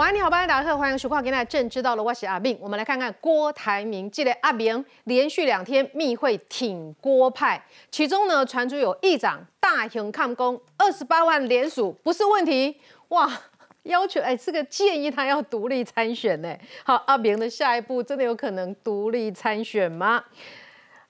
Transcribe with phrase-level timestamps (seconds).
[0.00, 2.56] 晚安，你好，大家好，欢迎收看《今天正知道了》，我是阿炳。
[2.58, 12.74] 我们来看看郭台铭，记得阿炳连续两天密会挺郭派，其中呢传出有议长大雄抗攻二十八万联署不是问题，
[13.08, 13.30] 哇，
[13.82, 16.50] 要求哎，这个建议他要独立参选呢。
[16.82, 20.24] 好，阿炳的下一步真的有可能独立参选吗？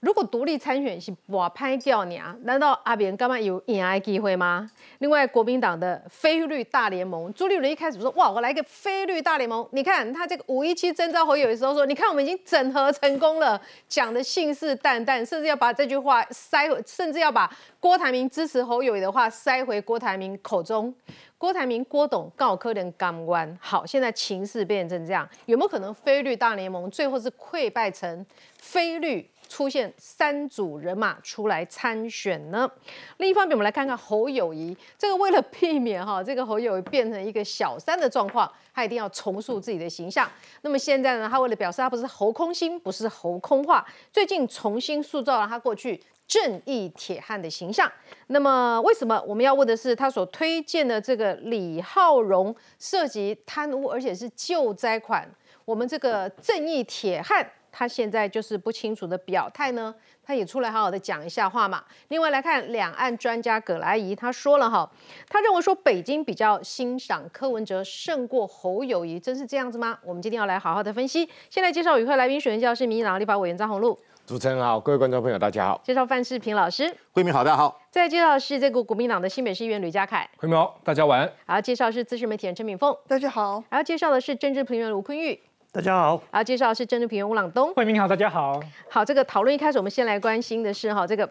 [0.00, 2.34] 如果独立参选是我拍掉你啊？
[2.44, 4.70] 难道阿扁干嘛有赢的机会吗？
[4.98, 20.94] 另外，国民党的非绿大联盟，朱立伦一开始说：“哇，我来个非绿大联盟。”你看他这个五一七征召侯友的时候说：“你看我们已经整合成功了。”讲的信誓旦旦，甚至要把这句话塞，甚至要把郭台铭支持侯友的话塞回郭台铭口中。
[21.36, 23.58] 郭台铭、郭董告科能港官。
[23.60, 28.24] 好，现在情势变成这样，有没有可能非绿大联盟最后是溃败成
[28.56, 29.28] 非绿？
[29.50, 32.70] 出现三组人马出来参选呢。
[33.16, 40.30] 另一方面，我们来看看侯友谊，这个为了避免哈这个侯友谊变成一个小三的状况，他一定要重塑自己的形象。
[40.62, 47.90] 那么现在呢，他为了表示他不是侯空心，不是侯空话，最近重新塑造了他过去正义铁汉的形象。
[48.28, 55.28] 那么为什么我们要问的是他所推荐的这个李浩荣涉及贪污，而且是救灾款？
[55.64, 57.44] 我们这个正义铁汉。
[57.72, 61.84] 他现在就是不清楚的表态呢，他也出来好好的讲一下话嘛。
[62.08, 64.90] 另外来看两岸专家葛莱仪，他说了哈，
[65.28, 69.98] 他认为说北京比较欣赏柯文哲胜过侯友谊，真是这样子吗？
[70.04, 71.28] 我们今天要来好好的分析。
[71.48, 75.80] 先来介绍与会来宾，选员教是民进党立法委员张宏禄，主持人好，各位观众朋友大家好。
[75.84, 77.80] 介绍范世平老师，慧明好，大家好。
[77.90, 81.32] 再介绍是这个国民党的新北市议员吕家凯，慧明好，大家晚安。
[81.46, 83.62] 然后介绍是资深媒体人陈敏凤，大家好。
[83.68, 85.40] 然后介绍的是政治评论员卢坤玉。
[85.72, 88.60] 大家好，然后介绍是政治评论吴朗东，慧明好，大家好。
[88.88, 91.30] 好，这个讨论一开始，我们先来关心的是哈，这个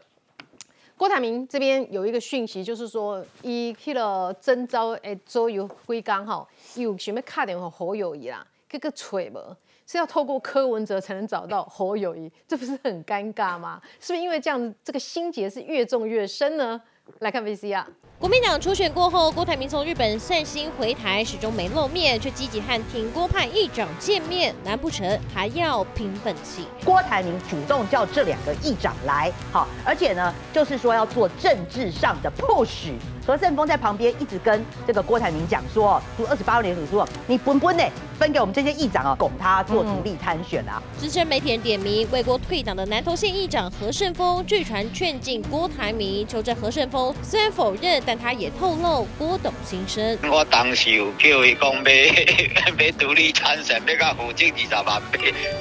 [0.95, 9.55] 郭台铭这边有一个讯息，就是说一去了征召诶，周游归刚哈，有想要卡点侯友谊啦，这个揣无？
[9.85, 13.81] 是要透过柯文哲才能找到侯友谊，这不是很尴尬吗？
[13.99, 16.81] 是不是因为这样，这个心结是越重越深呢？
[17.19, 17.83] 来看 VCR。
[18.19, 24.53] 国民党初选过后，郭台铭从日本散心回台，始终没露面，却积极和挺郭派议长见面。
[24.63, 26.65] 难不成还要拼本气？
[26.83, 32.91] 郭台铭主动叫这两个议长来，好，而且呢，就是说要做政治上的 push。
[33.29, 37.83] 何胜峰在旁边一直跟这个郭台铭讲说，读二十八年书，你分分呢，
[38.17, 40.81] 分给我们这些议长啊，拱他做独立参选啊。
[40.97, 50.17] 资深媒体人点名为国退党的南投县议长何胜峰，据传劝进郭台铭，求证何胜峰虽然否认，但他也透露郭董心声。
[50.23, 55.01] 我当时有叫伊讲要要独立参选，要甲负责二十万八，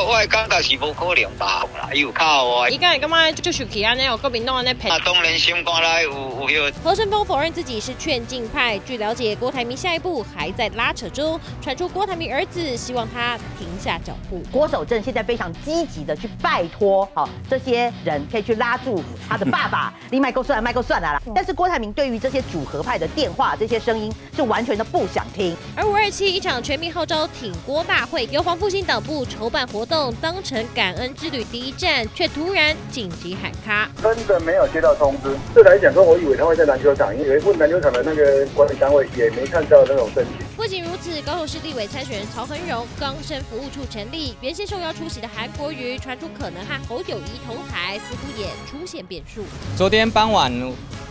[0.02, 1.66] 我感觉是不可能吧？
[1.78, 2.70] 啦，有靠我。
[2.70, 4.16] 伊讲干嘛就生气安尼哦？
[4.16, 4.90] 国民党安尼骗。
[4.90, 6.72] 啊，当然心肝内有有。
[6.82, 7.52] 何胜峰否认。
[7.58, 8.78] 自己是劝进派。
[8.86, 14.40] 据了解，郭台铭下一步还在拉扯中，传出郭台铭儿子希望他停下脚步。
[14.52, 19.92] 郭守正现在非常积极的去拜托，好这些人可以去拉住他的爸爸。
[20.08, 21.20] 你麦够算了，麦够算了啦。
[21.34, 25.56] 但是郭台铭对于这些组合派的电话，这些声音是完全的不想听。
[25.74, 33.90] 而五二七一场全民号召挺郭大会，由黄复兴党部筹办活动，当成感恩之旅第一站，却突然紧急喊卡。
[34.00, 35.36] 真的没有接到通知。
[35.52, 37.47] 这来讲说，我以为他会在篮球场，因为。
[37.54, 40.46] 篮球场的那个管理单位也没看到那种申请。
[40.56, 49.42] 不仅如此，高雄市立委参选人曹恒荣刚升服务处成立，原先受邀出席的韩国瑜传出可能和侯友谊同台，似乎也出现变数。
[49.76, 50.52] 昨天傍晚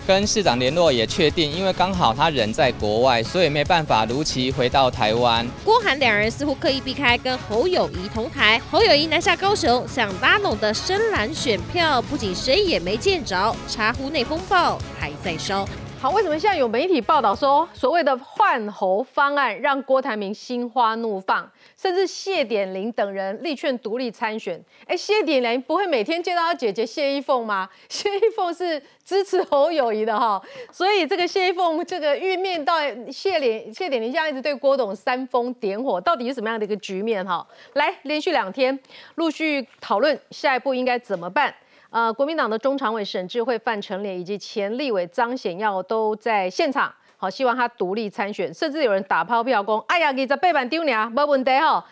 [0.06, 5.46] 跟市长联络，也确定，因为刚好他人在国外，所以没办法如期回到台湾。
[5.64, 15.68] 郭韩两人似乎刻意避开跟侯友谊同台，侯友谊南下高雄想拉拢的深蓝选票，不仅谁也没见着，茶壶内风暴还在烧。
[16.00, 24.64] 好，为什么现在有媒体报道说，所谓的换侯方案让郭台铭心花怒放，甚至谢点玲等人力劝独立参选？
[24.86, 27.68] 哎，谢点玲不会每天见到他姐姐谢依凤吗？
[27.90, 30.40] 谢依凤是支持侯友谊的哈，
[30.72, 32.76] 所以这个谢依凤这个遇面到
[33.12, 37.46] 谢点谢点玲现在一直对郭董煽风点火，到底是什么样的一个局面哈？
[37.74, 38.78] 来，连续两天
[39.16, 41.52] 陆续讨论下一步应该怎么办。
[41.90, 51.86] 呃，国民党的中常委沈志慧、范成廉以及前立委张显耀都在现场，好，希望他独立参选，甚至有人打抛票公，哎呀，你在背板丢你啊，没问题哈。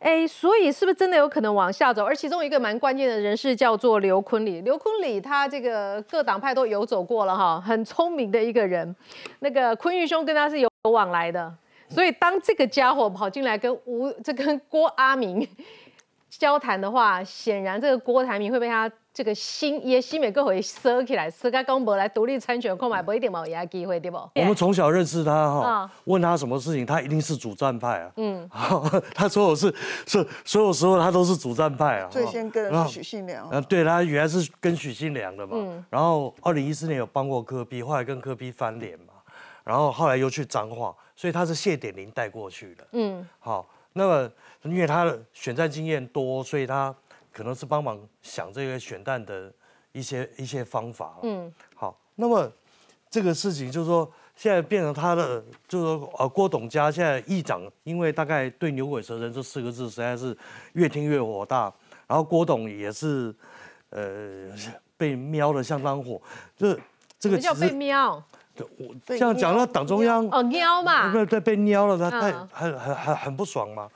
[0.00, 2.04] 哎，所以是不是真的有可能往下走？
[2.04, 8.94] 而其中一个蛮关键的人士叫做刘坤礼，刘坤礼他这个各党派都游走过了哈，很聪明的一个人。
[9.38, 11.54] 那个坤玉兄跟他是有往来的，
[11.88, 15.48] 所以当这个家伙跑进来跟吴这跟郭阿明。
[16.30, 24.16] 交谈的话，显然这个郭台铭会被他这个心也心美各回收起来，私家公博来独立参选，恐怕不一定有赢机会，对不？
[24.36, 28.12] 我们从小认识他哈啊，问他什么事情，他一定是主战派啊。
[28.16, 28.48] 嗯，
[29.14, 29.74] 他所有事
[30.06, 32.08] 是所有时候他都是主战派啊。
[32.10, 33.46] 最先跟的是许信良。
[33.50, 35.56] 啊，对他原来是跟许信良的嘛。
[35.56, 39.12] 嗯然后二零一四年有帮过科比，后来跟科比翻脸嘛。
[39.62, 42.86] 然后后来又去彰化，所以他是谢点林带过去的。
[42.92, 44.30] 嗯，好，那么
[44.62, 46.94] 因为他的选战经验多，所以他。
[47.32, 49.52] 可能是帮忙想这个选弹的
[49.92, 52.50] 一些一些方法嗯，好，那么
[53.10, 60.36] 这个事情就是说，现在变成他的，就是说，呃，郭董家现在议长，因为大概对牛鬼蛇神这四个字实在是
[60.74, 61.72] 越听越火大，
[62.06, 63.34] 然后郭董也是，
[63.90, 64.48] 呃，
[64.96, 66.20] 被瞄的相当火，
[66.56, 66.80] 就是
[67.18, 68.22] 这个叫被瞄？
[68.78, 73.88] 我这样讲，那党中央哦瞄嘛，对对，被瞄了，他太很很很很不爽嘛。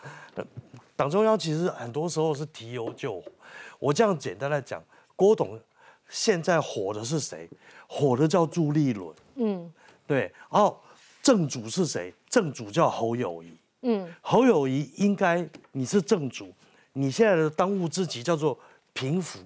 [0.97, 3.31] 党中央其实很多时候是提油救火。
[3.79, 4.83] 我这样简单来讲，
[5.15, 5.61] 郭董
[6.09, 7.49] 现在火的是谁？
[7.87, 9.15] 火的叫朱立伦。
[9.35, 9.73] 嗯，
[10.07, 10.33] 对。
[10.51, 10.81] 然后
[11.23, 12.13] 正主是谁？
[12.29, 13.57] 正主叫侯友谊。
[13.83, 16.53] 嗯，侯友谊应该你是正主，
[16.95, 18.59] 你现在的当务之急叫做
[18.95, 19.37] 平抚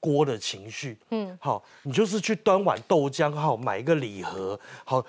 [0.00, 0.98] 郭的情绪。
[1.10, 5.02] 嗯，好，你就是去端碗豆浆，好买一个礼盒，好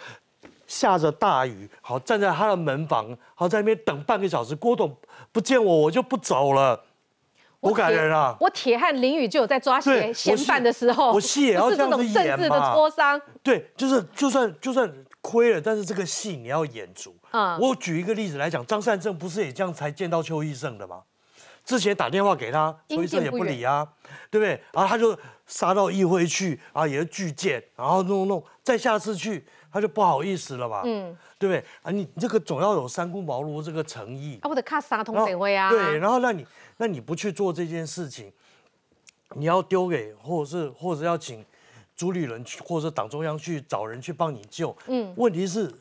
[0.68, 4.56] 下着大雨，好站在他的门房，好在那边等半个小时。
[4.56, 4.96] 郭董
[5.32, 6.84] 不见我，我就不走了。
[7.60, 8.38] 我感人啊！
[8.40, 14.90] 我铁汉淋雨就有在抓嫌嫌犯的时候，我戏也要这样子演政治的磋商，对，就是就算就算
[15.22, 17.16] 亏了，但是这个戏你要演足。
[17.32, 21.02] 嗯，我举一个例子来讲，张善政不是也这样才见到邱医生的吗？
[21.66, 23.86] 之前打电话给他，邱医生也不理啊，
[24.30, 24.62] 对不对？
[24.72, 25.18] 然后他就
[25.48, 29.46] 杀到议会去，然后也是拒见，然后弄弄，再下次去
[29.78, 31.64] 他就不好意思了嘛，嗯，对不对？
[31.84, 36.46] 啊，你这个总要有三顾茅庐这个诚意啊，不得卡杀通北会啊，对，然后那你。
[36.80, 38.32] 那你不去做这件事情，
[39.34, 41.44] 你要丢给，或者是或者要请
[41.96, 44.78] 朱立伦去，或者党中央去找人去帮你救。
[44.86, 45.74] 嗯，问题是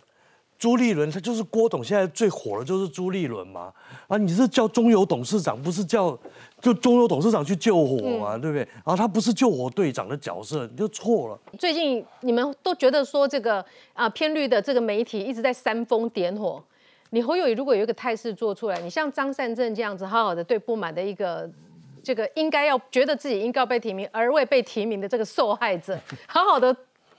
[0.59, 3.73] 朱立伦他就是郭董，现在最火的就是朱立伦嘛。
[4.09, 6.19] 啊，你是叫中油董事长，不是叫
[6.61, 8.63] 就中油董事长去救火嘛，对不对？
[8.77, 11.39] 然后他不是救火队长的角色，你就错了。
[11.59, 16.63] 最近你们都觉得说这个啊偏绿的这个媒体一直在煽风点火。
[17.11, 21.49] 你侯友谊如果有一个态势做出来，你像张善政这样子，好好的对不满的一个
[22.03, 26.75] 这个应该要觉得自己应该被提名而未被提名的这个受害者，好好的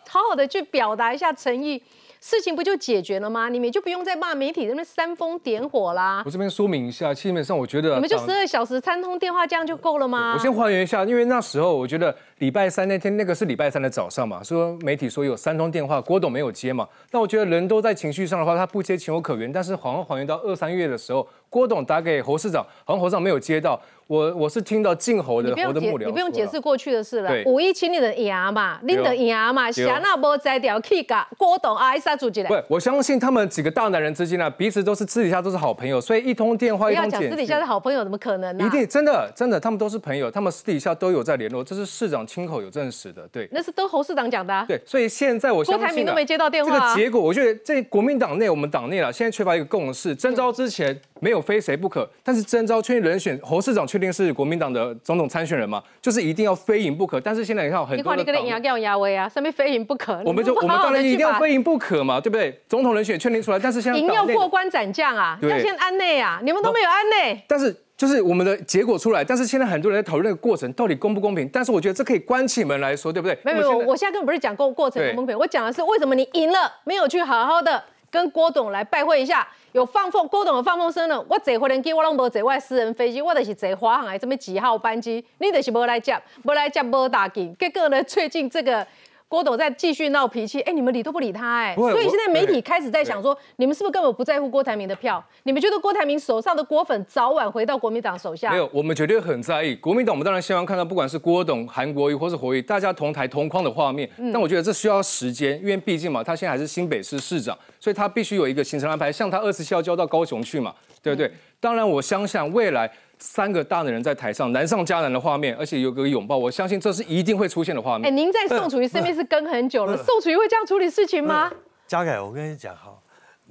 [0.08, 1.82] 好好的去表达一下诚意。
[2.20, 3.50] 事情不就解决了吗？
[3.50, 6.24] 你们就不用再骂媒体那边煽风点火啦。
[6.26, 10.34] 我这边说明一下，基本上我觉得你们就十二小时三通电话这样就够了吗？
[10.34, 16.88] 我先还原一下，因为那时候我觉得礼拜三那天那个是礼拜三的早上嘛，说媒体说有三通电话，郭董没有接嘛。
[17.12, 19.52] 那我觉得人都在情绪上的话，他不接情有可原。
[19.52, 23.80] 但是好像还原到二三月的时候，郭董打给侯市长，好像侯市长没有接到。
[24.08, 27.32] 我我是听到静侯的侯的幕僚，你不用解释过去的事了。
[27.46, 32.50] 五一请你的牙嘛，拎的牙嘛，想那波摘掉去噶郭董阿伊莎主进来。
[32.50, 38.66] 不，我相信他们几个大男人之间呢，彼此都是私底下都是好朋友，所以一通电话一通不要讲私底下是好朋友，怎么可能呢？
[38.66, 43.28] 一定真的真的，他们都是朋友，他们私底下都有在联络，这是市长亲口有证实的。
[43.30, 44.54] 对，那是都侯市长讲的。
[44.54, 46.72] 啊对，所以现在我相信郭台铭都没接到电话。
[46.72, 50.16] 这个结果，我觉得在国民党内，我们党内了，现在缺乏一个共识。
[50.16, 54.78] 征召之前没有非谁不可，但是征召确定人选，侯市长确定是国民党的。
[54.78, 57.20] 的总统参选人嘛，就是一定要非赢不可。
[57.20, 60.22] 但是现在你看，很多 你看你跟人家压威啊，上面非赢不可。
[60.24, 62.62] 我们就我们当然一定要非赢不可嘛，对不对？
[62.70, 67.44] 总统人选确定出来，但是现在赢要过关斩将啊，要先安内啊，你们都没有安内。
[67.48, 71.50] 但是就是我们的结果出来，但是现在很多人在讨论那个过程到底公不公平。
[71.52, 73.36] 但是我觉得这可以关起门来说，对不对？
[73.44, 79.48] 没有没有，我现在根本不是讲过过程不公平，我讲的是为什么你赢了没有去好好的跟郭董来拜会一下。
[79.74, 81.24] 有放风，郭董有放风声了。
[81.30, 87.56] 我坐飞人机，我拢无坐我私人飞机，我就是坐华航的什么几号班机，你就是无来接，无来接，无打紧。
[87.60, 88.86] 结果呢，最近这个。
[89.30, 95.22] 郭董在继续闹脾气，哎，你们理都不理他，哎，所以现在媒体开始在想说，你们是不是根本不在乎郭台铭的票？
[95.44, 98.52] 你们觉得郭台铭手上的郭粉早晚回到国民党手下？
[98.52, 100.16] 没有，我们绝对很在意国民党。
[100.16, 104.10] 我们当然希望看到，不管是郭董、韩国瑜或是侯瑜大家同台同框的画面。
[104.32, 111.30] 但我觉得这需要时间，因为毕竟嘛，他现在还是新北市市长，所以他必须有一个行程安排，像他二十七号交到高雄去嘛，对不对？
[111.60, 112.90] 当然，我相信未来。
[113.20, 118.08] 三个大的人在台上难上加难的画面，而且有个拥抱，我相信这是一定会出现的画面。
[118.08, 121.52] 哎，您在宋楚瑜身边是跟很久了，宋楚瑜会这样处理事情吗？
[121.88, 122.96] 嘉凯，我跟你讲哈，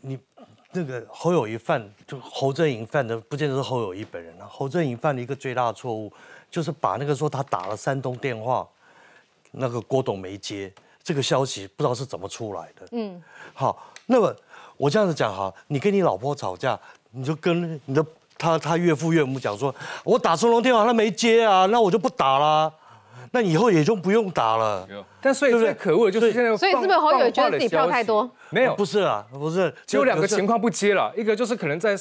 [0.03, 0.19] 你
[0.73, 4.47] 那个侯友谊犯，就侯振营犯的，不见得是侯友谊本人啊。
[4.49, 6.13] 侯振营犯了一个最大的错误，
[6.51, 8.69] 就是把那个说他打了三通电话，
[9.51, 12.87] 那个郭董没接，这个消息不知道是怎么出来的。
[12.93, 13.21] 嗯，
[13.53, 14.37] 好，那么
[14.77, 16.79] 我这样子讲哈，你跟你老婆吵架，
[17.11, 18.07] 你就跟你的。
[18.39, 19.75] 他他岳父岳母讲说，
[20.05, 22.73] 我打松龙电话他没接啊，那我就不打啦。
[23.33, 24.87] 那以后也就不用打了。
[25.21, 28.31] 但所以最可恶的就是现在，所以是不是侯友觉得自己票太多？
[28.51, 31.95] 没有，不是啊，不是，只有两个情况不接了，一个就是可能在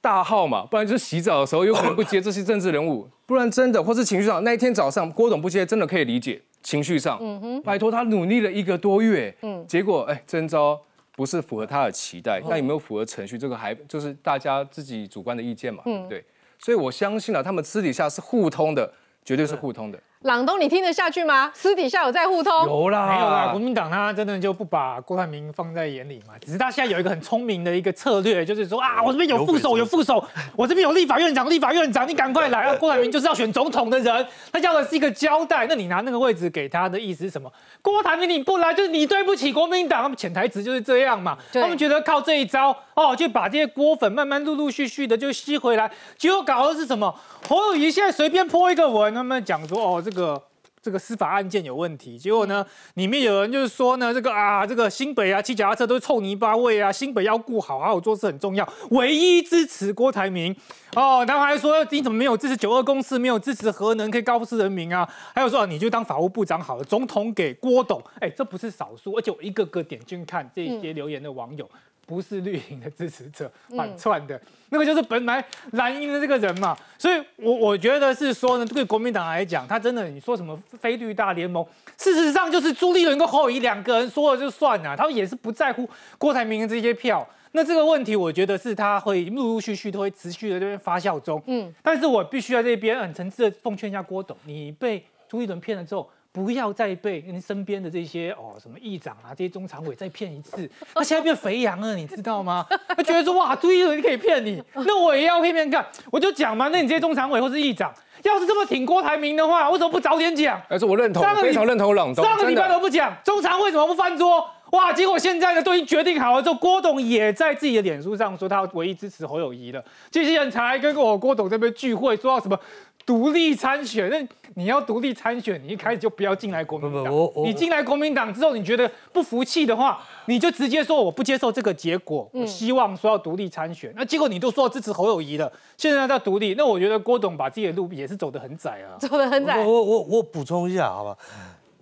[0.00, 7.18] 大号嘛，不然就是洗澡的时候有可能不接这些政治人物，不然真的或是情绪上那一天早上郭董不接，真的可以理解情绪上。
[7.20, 10.78] 嗯哼，拜托他努力了一个多月，嗯，结果哎，征召
[11.16, 13.36] 不是符合他的期待，那有没有符合程序？
[13.36, 16.22] 这个还就是大家自己主观的意见嘛，嗯，对，
[16.58, 18.92] 所以我相信了，他们私底下是互通的，
[19.24, 19.98] 绝对是互通的。
[20.20, 21.50] 朗东，你听得下去吗？
[21.54, 22.52] 私底下有在互通？
[22.66, 23.48] 有啦，没有啦。
[23.52, 26.32] 国民党他真的就不把郭台铭放在眼里嘛？
[26.44, 30.24] 只是他现在有一个很聪明的一个策略，就是说啊，我这边有副手，有副手，
[30.56, 32.74] 我这边有立法院长，立法院长，你赶快来啊！
[32.80, 35.66] 郭台铭就是要选总统的人，他要的是一个交代。
[35.68, 37.52] 那你拿那个位置给他的意思是什么？
[37.82, 40.02] 郭台铭你不来，就是你对不起国民党。
[40.02, 41.36] 他们潜台词就是这样嘛？
[41.52, 45.88] 他们觉得靠这一招哦，就把这些锅粉慢慢陆陆续续的就吸回来。
[46.18, 47.14] 结果搞的是什么？
[47.48, 50.42] 侯友谊现在随便泼一个文，他们讲说哦，这个。
[50.82, 58.64] 这个司法案件有问题，结果呢，里面有人就是说呢，这个啊，这个新北啊，骑脚踏车都是臭泥巴味啊，新北要顾好，好好做事很重要。
[58.90, 60.54] 唯一支持郭台铭
[60.94, 65.08] 哦，然后还说你怎么没有支持九二公司，没有支持核能，可以告诉人民啊？
[65.34, 71.68] 还有说你就当法务部长好了，总统给郭董，哎，这不是少数，而且我一个个点进去看这些留言的网友。
[72.06, 81.66] 不是绿营的支持者反串的，那个就是本来蓝营的这个人嘛，所以我我觉得是说呢，对国民党来讲，他真的你说什么非绿大联盟，
[81.98, 87.28] 事实上就是朱立伦跟侯友谊两个人说了就算了，他们也是不在乎郭台铭的这些票。
[87.52, 91.42] 那这个问题，我觉得是他会陆陆续续都会持续的这边发酵中。
[91.46, 96.08] 嗯，但是我必须在这边很诚挚的奉劝一下郭董，你被朱立伦骗了之后。
[96.36, 102.66] 不要再被您身边的这些哦什么议长啊这些中常委再骗一次， 他现在变肥羊了，你知道吗？
[102.88, 105.86] 他觉得说哇，朱一伦可以骗你，那我也要骗骗看。
[106.12, 107.90] 我就讲嘛，那你这些中常委或是议长，
[108.22, 110.60] 要是这么挺郭台铭的话，为什么不早点讲？
[110.68, 112.22] 而是我认同，非常认同朗东。
[112.22, 114.46] 上个礼拜都不讲，中常为什么不翻桌？
[114.72, 119.82] 哇，结果现在呢都已经决定好了之后，郭董也在自己的脸书上说他唯一支持侯友谊了。
[120.10, 122.60] 这些人才跟我郭董这边聚会，说到什么？
[123.06, 127.30] 独立参选，那你要独立参选，你一开始就不要进来国民党。
[127.44, 133.92] 你进来国民党之后，你觉得不服气的话，你就直接说我不接受这个结果，我希望说要独立参选。
[133.94, 139.64] 那结果你都说要支持侯友谊了，现在要独立，那我觉得郭董把自己的路也是走得很窄啊，走得很窄。
[139.64, 141.16] 我我我补充一下，好吧？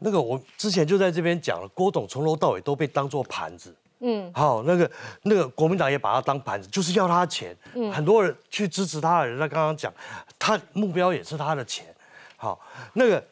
[0.00, 3.74] 那个我之前就在这边讲了，郭董从头到尾都被当做盘子。
[4.00, 4.90] 嗯，好，那个
[5.22, 7.56] 那个国民党也把他当盘子，就是要他钱。
[7.74, 9.90] 嗯，很多人去支持他的人，他刚刚讲，
[10.38, 11.86] 他目标也是他的钱。
[12.36, 12.60] 好，
[12.92, 13.24] 那个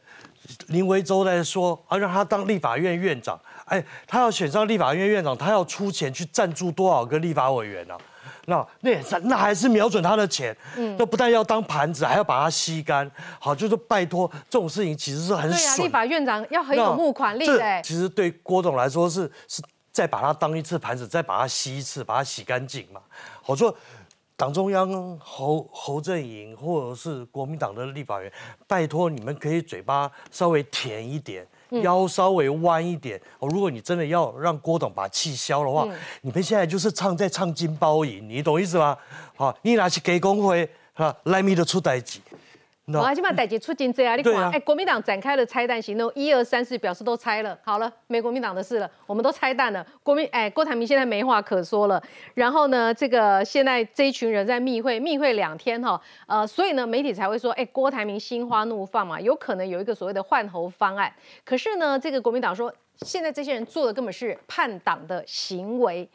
[0.69, 3.39] 林维洲在说，啊，让他当立法院院长。
[3.67, 7.95] 哎，他要选上立法院院长，他要出钱去赞助多少个立法委员呢？
[8.47, 10.57] 那那也是，那还是瞄准他的钱。
[10.77, 13.09] 嗯，那不但要当盘子，还要把他吸干。
[13.39, 17.83] 好，就是拜托，这种事情其实是很对啊，立法院长要很有募款力的。
[17.83, 19.63] 其实对郭总来说是是。
[19.93, 23.01] 再把它当一次盘子，再把它吸一次，把它洗干净嘛。
[23.47, 23.73] 我说，
[24.35, 28.33] 党中央侯侯振营或者是国民党的立法员，
[28.67, 31.47] 拜托你们可以嘴巴稍微甜一点，
[31.83, 33.21] 腰稍微弯一点。
[33.39, 35.87] 哦，如果你真的要让郭董把气消的话，
[36.23, 38.97] 你们现在就是唱在唱金包银，你懂意思吗？
[39.37, 42.19] 好，你拿去给工会，哈，来米的出代志。
[42.87, 44.17] 我起码逮起出金这啊！
[44.17, 49.87] 你看，哎，国民党展开了拆弹行动，一二三四表示都拆了，好了，没国民党的事了，我们都拆弹了。
[50.03, 52.03] 国民，哎，郭台铭现在没话可说了。
[52.35, 61.13] 然后呢，这个现在这一群人在密会，密会两天哈，呃，所以呢，媒体才会说，哎，郭台铭心花怒放嘛，有可能有一个所谓的换候方案。
[61.45, 66.09] 可是呢，这个国民党说，现在这些人做的根本是叛党的行为。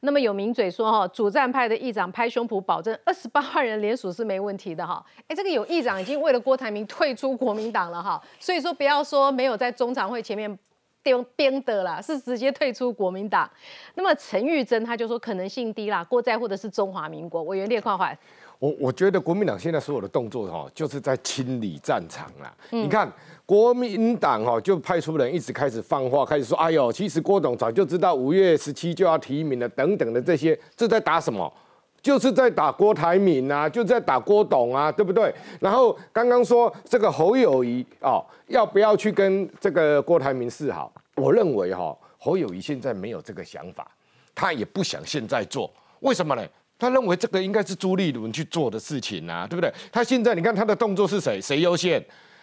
[0.00, 5.04] 那么有名嘴说哈，主战派的议长拍胸脯保证二十八万人联署是没问题的哈。
[5.28, 10.58] 哎，这个有议长已经为了郭台铭退出国民党了哈，所以说不要说没有在中常会前面
[11.02, 13.48] 丢编的了，是直接退出国民党。
[13.94, 18.16] 那么陈玉珍他就说可能性低啦，郭在乎的是中华民国委员列矿环。
[18.60, 22.54] 我我觉得国民党现在所有的动作哈，就是在清理战场啦。
[22.70, 23.12] 你看。
[23.50, 31.52] 国民党哈就派出人一直开始放话，开始说：“哎呦，其实郭董早就知道五月十七就要提名了，等等的这些，这在打什么？
[32.00, 35.34] 就是在打郭台铭啊，就在打郭董啊，对不对？
[35.58, 40.92] 然后刚刚说这个侯友谊哦，要不要去跟这个郭台铭示好？
[41.16, 43.90] 我认为哈，侯友谊现在没有这个想法，
[44.32, 45.68] 他也不想现在做，
[46.02, 46.46] 为什么呢？
[46.80, 49.72] 他认为这个应该是朱立伦去做的事情啊，对不对？
[49.92, 51.38] 他现在你看他的动作是谁？
[51.40, 52.02] 谁优先？”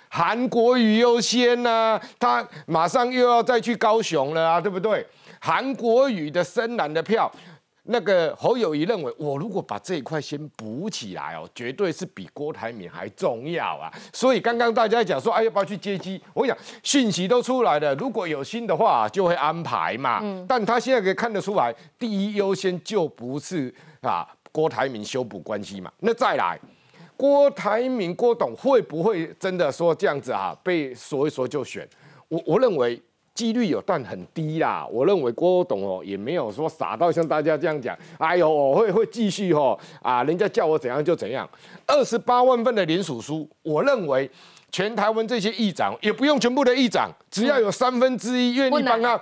[0.09, 5.05] 韩国瑜优先呐，他马上又要再去高雄了啊，对不对？
[5.39, 7.29] 韩国瑜的深蓝的票，
[7.89, 13.91] 那个侯友谊认为，我如果把这一块先补起来哦，绝对是比郭台铭还重要啊。
[14.13, 16.21] 所以刚刚大家讲说，哎，要不要去接机？
[16.33, 20.21] 我讲讯息都出来了，如果有心的话，就会安排嘛。
[20.47, 25.91] 但他现在可以看得出来，第一优先就不是啊郭台铭修补关系嘛。
[25.99, 26.59] 那再来，
[27.15, 31.87] 郭台铭郭董会不会真的说这样子啊，被说一说就选？
[32.27, 33.01] 我我认为。
[33.37, 34.83] 几率有，但很低啦。
[34.91, 37.95] 我认为郭董哦也没有说傻到像大家这样讲。
[38.17, 41.47] 哎呦，我会会继续哦啊，人家叫我怎样就怎样。
[41.85, 44.27] 二十八万份的联署书，我认为
[44.71, 49.21] 全台湾这些议长也不用全部的议长，只要有三分之一愿意帮他，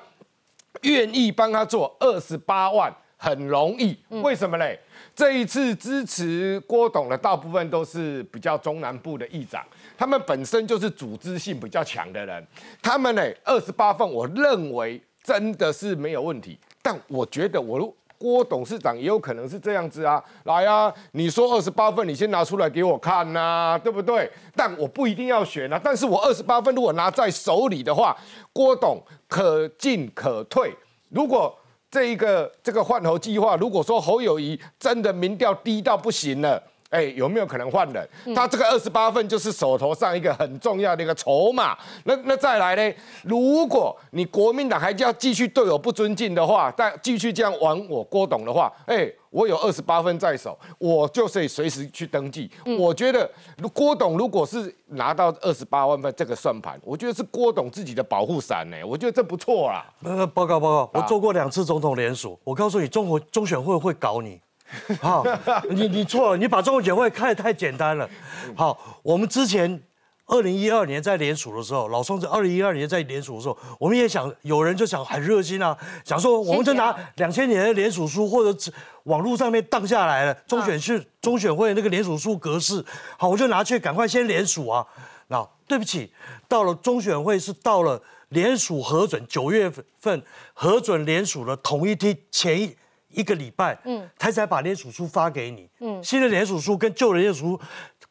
[0.84, 3.98] 愿意帮他做二十八万，很容易。
[4.24, 4.80] 为什么嘞？
[5.14, 9.62] 这一次支持郭董的大部分都是比较中南部的议长。
[9.98, 12.46] 他们本身就是组织性比较强的人，
[12.82, 16.58] 他们呢二十八份，我认为真的是没有问题。
[16.82, 24.30] 但我觉得我郭董事长也有可能是这样子啊，来啊，你说二十八份，你先拿出来给我看呐，对不对？
[24.56, 28.16] 但我不一定要选啊，但是我二十八份如果拿在手里的话，
[28.54, 30.74] 郭董可进可退。
[31.10, 31.58] 如果
[31.92, 36.62] 这一个这个换候计划，如果说侯友谊真的民调低到不行了。
[36.90, 38.08] 哎，有没有可能换人？
[38.36, 41.78] 他这个二十八份就是手头上一个很重要的一个筹码。
[42.04, 42.96] 那那再来呢？
[43.24, 52.50] 如果你国民党还要继续对我不尊敬的话，但继续这样玩我郭董的话，哎，我有二十八分在手，我就可以随时去登记。
[52.78, 53.30] 我觉得
[53.74, 58.78] 郭董如果是拿到二十八万份这个算盘，我觉得是郭董自己的保护伞呢。
[58.86, 59.86] 我觉得这不错啦。
[60.04, 64.40] 呃，报告报告，我做过两次总统联署，我告诉你，中国中选会会搞你。
[65.02, 65.24] 好，
[65.70, 68.10] 你你错了，你把中国协会看得太简单了。
[68.56, 69.82] 好，我们之前
[70.28, 78.72] 二零一二年在联署的时候，老宋在二零一二年在联署的时候，我们也想有人就想很热心啊，想说我们就拿两千年的联署书或者
[79.04, 82.84] 网络上面荡下来了中选是中选会那个联署书格式，
[83.18, 84.86] 好，我就拿去赶快先联署啊。
[85.28, 86.12] 那对不起，
[86.48, 92.76] 到了中选会是到了联署核准九月份核准联署的同一天前一。
[93.16, 97.62] 一个礼拜，嗯，他才把联署书发给你，嗯，新的联署书跟旧的联署书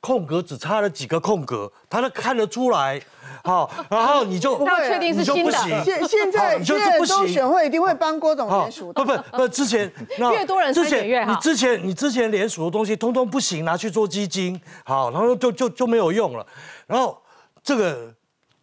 [0.01, 3.01] 空格只差了几个空格，他都看得出来，
[3.43, 5.53] 好，然后你就 那确定是新的，
[5.85, 16.47] 现现在现在中选会一定会帮郭总联署，不不不，之前越多人之前你之前你之前联署的东西通通不行，拿去做基金，好，然后就就就没有用了，
[16.87, 17.17] 然后
[17.62, 18.12] 这个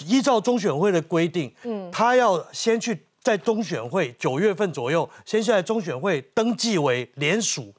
[0.05, 3.05] 依照中选会的规定，嗯，他要先去。
[3.21, 7.73] 在中选会九月份左右，先在中选会登记为联署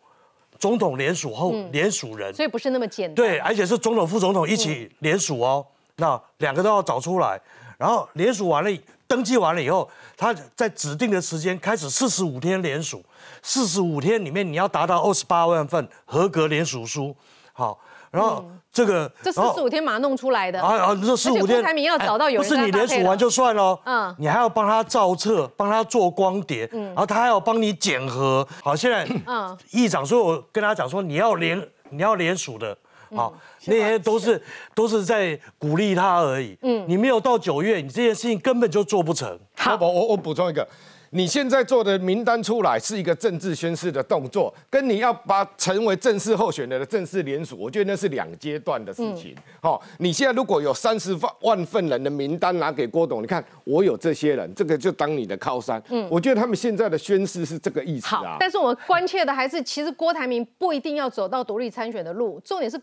[0.58, 3.14] 总统联署后联署人，所以不是那么简单。
[3.14, 5.66] 对，而且是总统副总统一起联署哦。
[5.96, 7.40] 那两个都要找出来，
[7.76, 8.70] 然后联署完了，
[9.06, 13.04] 登记完了以后，他在指定的时间开始四十五天联署，
[13.42, 17.14] 四十五天里面你要达到二十八万份合格联署书，
[17.52, 17.78] 好。
[18.12, 20.94] 然后这个这四十五天马上弄出来的啊啊！
[20.94, 28.46] 你说四五天，要找到有人不是你连署完就算了，嗯，你还要帮他造册，帮他做光碟，嗯，然后他还要帮你检核。
[28.62, 32.76] 好，现在嗯，议长说，我跟他讲说，你要连你要连署的，
[33.16, 33.32] 好，
[33.64, 34.42] 那些都是
[34.74, 39.38] 都是在鼓励他而已，嗯，你没有到九月，你这件事情根本就做不成。
[39.56, 40.68] 好，我我我补充一个。
[41.14, 49.34] 你现在做的名单出来是一个政治宣誓的动作，跟你要把成为正式候选人的正式联署，我觉得那是两阶段的事情。
[49.60, 55.82] 好，你现在如果有三十万万份人的名单拿给郭董，你看我有这些人，这个就当你的靠山。
[55.90, 58.38] 嗯，我觉得他们现在的宣誓是这个意思啊。
[58.40, 62.80] 但是我们关切的还是，其实郭台铭不一定要走到独立参选的路，重点是。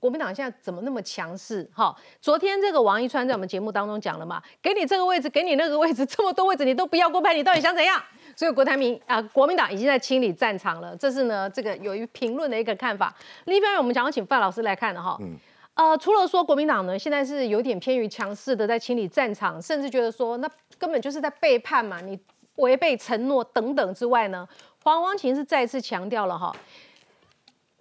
[0.00, 1.68] 国民党现在怎么那么强势？
[1.74, 8.02] 哈，昨天这个王一川在我们节目当中讲了嘛，给你这个位置，给你那个位置， 这么多位置你都不要过派，你到底想怎样？
[8.34, 10.96] 所以郭台民啊，国民党已经在清理战场了。
[10.96, 13.14] 这是呢，这个有一评论的一个看法。
[13.44, 15.36] 另一方面，我们想要请范老师来看的哈，嗯，
[15.74, 22.18] 呃，除了说国民党呢现在是有点偏于强势的在清理战场，甚至觉得说那根本就是在背叛嘛，你
[22.56, 24.48] 违背承诺等等之外呢，
[24.82, 26.56] 黄光琴是再次强调了哈。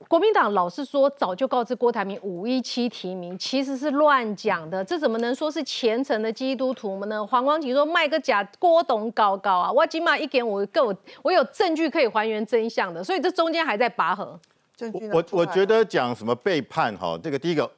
[0.10, 4.84] 国民党老是说早就告知郭台铭五一七提名，其实是乱讲的。
[4.84, 7.24] 这怎么能说是虔诚的基督徒们呢？
[7.28, 10.91] 黄光芹说卖个假郭董搞搞啊，我起码一点我够，
[11.22, 13.04] 我有证据可以还原真相的。
[13.04, 14.38] 所以这中间还在拔河。
[14.76, 17.69] 证据我我觉得讲什么背叛哈，这个第一个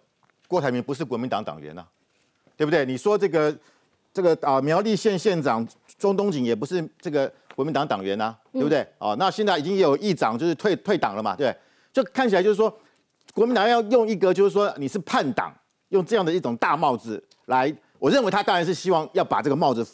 [0.47, 1.83] 郭台铭不是国民党党员呐，
[2.55, 2.85] 对不对？
[2.85, 3.53] 你说这个
[4.13, 5.67] 这个啊苗栗县县长
[5.97, 8.87] 钟东锦也不是这个国民党党员呐，对不对？
[8.99, 11.53] 哦，那现在已经有议长就是退退党了嘛，对。
[11.93, 12.73] 就看起来就是说，
[13.33, 15.53] 国民党要用一个就是说你是叛党，
[15.89, 19.85] 用这样的一种大帽子来，我认为他当然是希望要把这个帽子，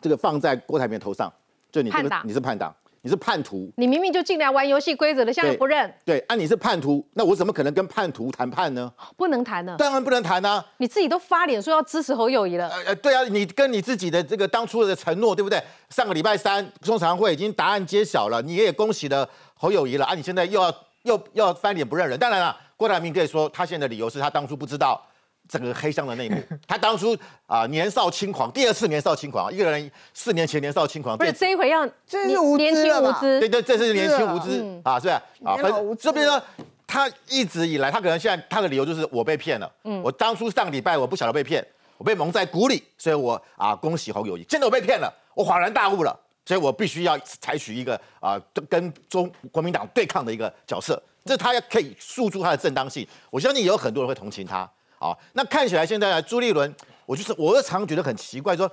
[0.00, 1.32] 这个放在郭台铭头上，
[1.70, 3.70] 就你这个你是叛党，你是叛徒。
[3.76, 5.92] 你明明就进来玩游戏规则的，现在不认。
[6.04, 8.92] 对，啊，你是叛徒，那我怎么可能跟叛徒谈判呢？
[9.16, 9.76] 不能谈呢。
[9.78, 10.64] 当然不能谈啊！
[10.78, 12.68] 你自己都发脸说要支持侯友谊了。
[12.68, 15.62] 呃呃，对啊，你跟你自己的这个当初的承诺，对不对？
[15.90, 20.14] 上个礼拜三中常会已经答案揭晓了，你也恭喜了侯友谊了啊！
[20.14, 22.18] 你现在又要又要翻脸不认人？
[22.18, 25.02] 当然了，郭台铭可以说他现在的理由是他当初不知道。
[25.48, 26.36] 整个黑箱的内幕，
[26.68, 35.14] 他当初啊年少轻狂，第二次年少轻狂，一个人四年前年少轻狂，不是这一回要这是年轻无知，对对，这是年轻无知啊，是不是
[35.46, 35.56] 啊？
[35.98, 36.38] 这边说
[36.86, 46.14] 他一直以来，他可能现在他的理由就是我被骗了，嗯，我当初上礼拜我不晓得被骗，我被蒙在鼓里，所以我啊恭喜侯友谊，现在我被骗了，我恍然大悟了，
[46.48, 54.60] 所以我必须要采取一个啊跟中国民党对抗的一个角色，这他要可以诉诸他的正当性，我相信也有很多人会同情他。
[54.98, 58.66] 啊，那看起来现在呢朱立伦，我就是我又常觉得很奇怪，说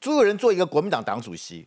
[0.00, 1.64] 朱立伦做一个国民党党主席，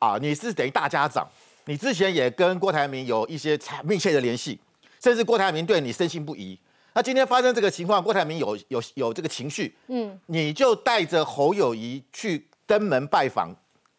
[0.00, 1.24] 啊，你是等于大家长，
[1.66, 4.58] 你之前也跟郭台铭有一些密切的联系，
[5.00, 6.58] 甚至郭台铭对你深信不疑。
[6.92, 13.54] 那今天发生这个情况，郭台铭有有有这个情绪，嗯，你就带着侯友谊去登门拜访，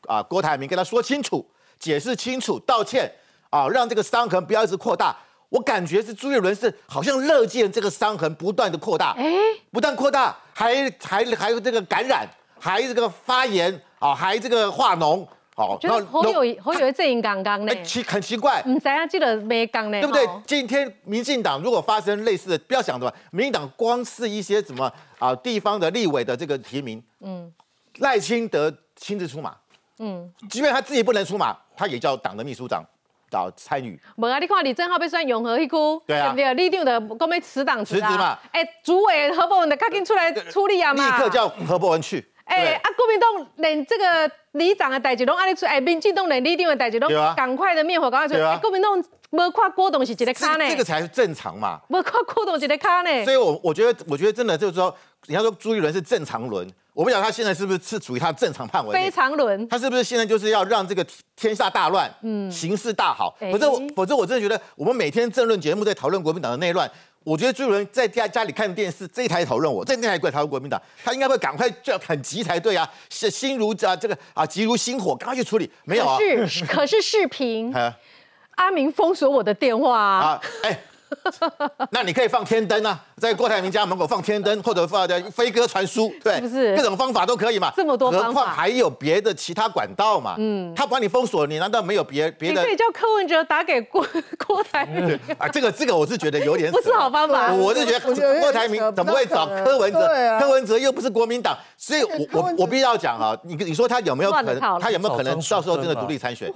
[0.08, 1.46] 啊，郭台铭跟他说清楚，
[1.80, 3.12] 解释清楚，道歉，
[3.50, 5.16] 啊，让这个伤痕不要一直扩大。
[5.50, 9.32] 我感觉是朱立伦是好像乐见这个伤痕不断的扩大，哎，
[9.72, 12.28] 不断扩大，还还还有这个感染，
[12.60, 20.28] 还这个发炎啊，还这个化脓，好，然后侯友侯友阵营刚刚呢，奇很奇怪，唔知啊，记得没刚呢，对不对？
[20.46, 27.54] 今天民进党如果发生类似的，不要想什么，民进党光是一些什么啊地方的立委的这个提名，嗯，
[28.00, 29.56] 赖清德亲自出马，
[30.00, 32.84] 嗯，即便他自己不能出马，他也叫党的秘书长。
[33.28, 34.38] 到参与，无啊！
[34.38, 38.38] 你看李正浩被算永和一区，对啊，李定的讲要辞党辞职嘛？
[38.52, 41.04] 哎，主委何伯文的赶紧出来处理啊嘛！
[41.04, 42.24] 立刻叫何伯文去。
[42.46, 48.42] 哎，啊，国民党连这个里长的代志拢安尼出，哎，民进党连里长的代志拢赶快的灭火，赶快出。
[48.42, 49.04] 哎，国民党
[49.36, 50.66] 无看郭董是一个卡呢？
[50.70, 51.80] 这个才是正常嘛。
[51.90, 53.24] 没跨郭董是一个卡呢？
[53.26, 54.96] 所以我我觉得，我觉得真的就是说，
[55.28, 56.68] 人家说朱一伦是正常轮。
[56.94, 63.36] 我不晓得他现在是不是是处于他正常范围非常轮，他是不是现在就是要让这个天下大乱，嗯，形势大好？
[63.52, 66.90] 否则，否则我真的觉得我们每天政论节目在讨论国民党的内乱，
[67.26, 75.70] 我觉得朱一伦在家家里看电视，这一台讨论我，这一台过来讨论国民党，他应该会赶快就很急才对啊，是心如啊这个啊急如星火，赶快去处理。
[75.84, 76.18] 没有啊？
[76.48, 77.74] 是，可是视频，
[78.56, 80.78] 阿明封锁我的电话啊，哎。
[81.92, 87.72] 那你可以放天灯啊，在郭台铭家门口放天灯，或者放的飞鸽传书，对，不是各种方法都可以嘛？
[87.76, 90.36] 这么多何况还有别的其他管道嘛？
[90.38, 92.62] 嗯，他把你封锁，你难道没有别别的？
[92.62, 94.06] 你可以叫柯文哲打给郭
[94.46, 97.54] 郭台铭 啊，这个这个我是觉得有点不是好方法。
[97.54, 100.40] 我是觉得郭台铭怎么会找柯文哲？
[100.40, 104.60] 柯文哲又不是国民党，所以我我我必须要讲啊，你你说他有没有可能？
[104.80, 106.52] 他有没有可能到时候真的独立参选？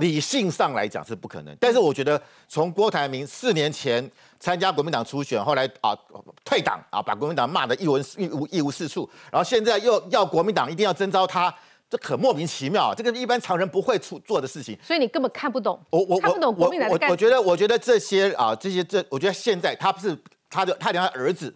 [0.00, 3.93] 理性上来讲是不可能，但是我觉得从郭台铭四年前
[4.38, 5.96] 参加国民党初选，后来啊
[6.44, 11.54] 退党啊，把国民党骂得一文一无一无是处，然后现在又要国民党一定要征召他，
[11.88, 14.78] 这可莫名其妙，啊这个一般常人不会出做的事情。
[14.82, 20.16] 所以你根本看不懂，我我看不懂国民党我我觉得我觉得这些啊这些这，我觉得现在他不是
[20.50, 21.54] 他的他连他儿子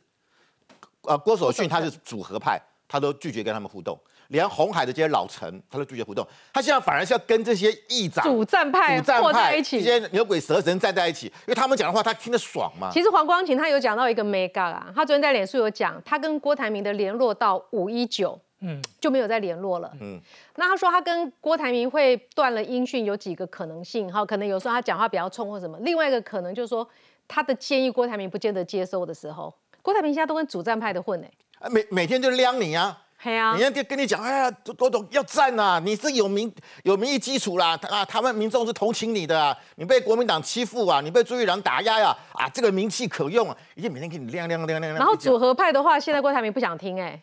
[1.03, 3.99] 啊郭守训他是组合派，他都拒绝跟他们互动。
[4.29, 6.27] 连红海的这些老臣，他都拒绝互动。
[6.53, 12.91] 他现在反而是要跟这些议长、主战派、主战派一起这些牛鬼蛇神站在一起，因为他们讲的话他听得爽嘛。
[12.93, 19.91] 其实黄光琴他有讲到一个 mega 啊，他昨天在脸书有讲，他跟郭台铭的联络到五一九，嗯，就没有再联络了。
[20.01, 20.21] 嗯，
[20.57, 25.79] 那他说他跟郭台铭会断了音讯，有几个可能性哈，可能有时候他讲话比较冲或什么。
[25.81, 26.87] 另外一个可能就是说，
[27.27, 31.19] 他的建议郭台铭不见得接收的时候，郭台铭现在都跟主战派的混
[31.61, 33.05] 哎，每每天就撩你啊。
[33.21, 36.53] 人家跟跟你讲，哎呀，郭董要站呐，你是有民
[36.85, 44.95] 有民意基础啦，啊，他们民众是同情你的啊，你被国民党欺负啊，你被朱一良打压呀，啊，这个名气可用啊，一定每天给你亮亮亮亮亮。
[44.95, 47.21] 然后组合派的话，现在郭台铭不想听哎，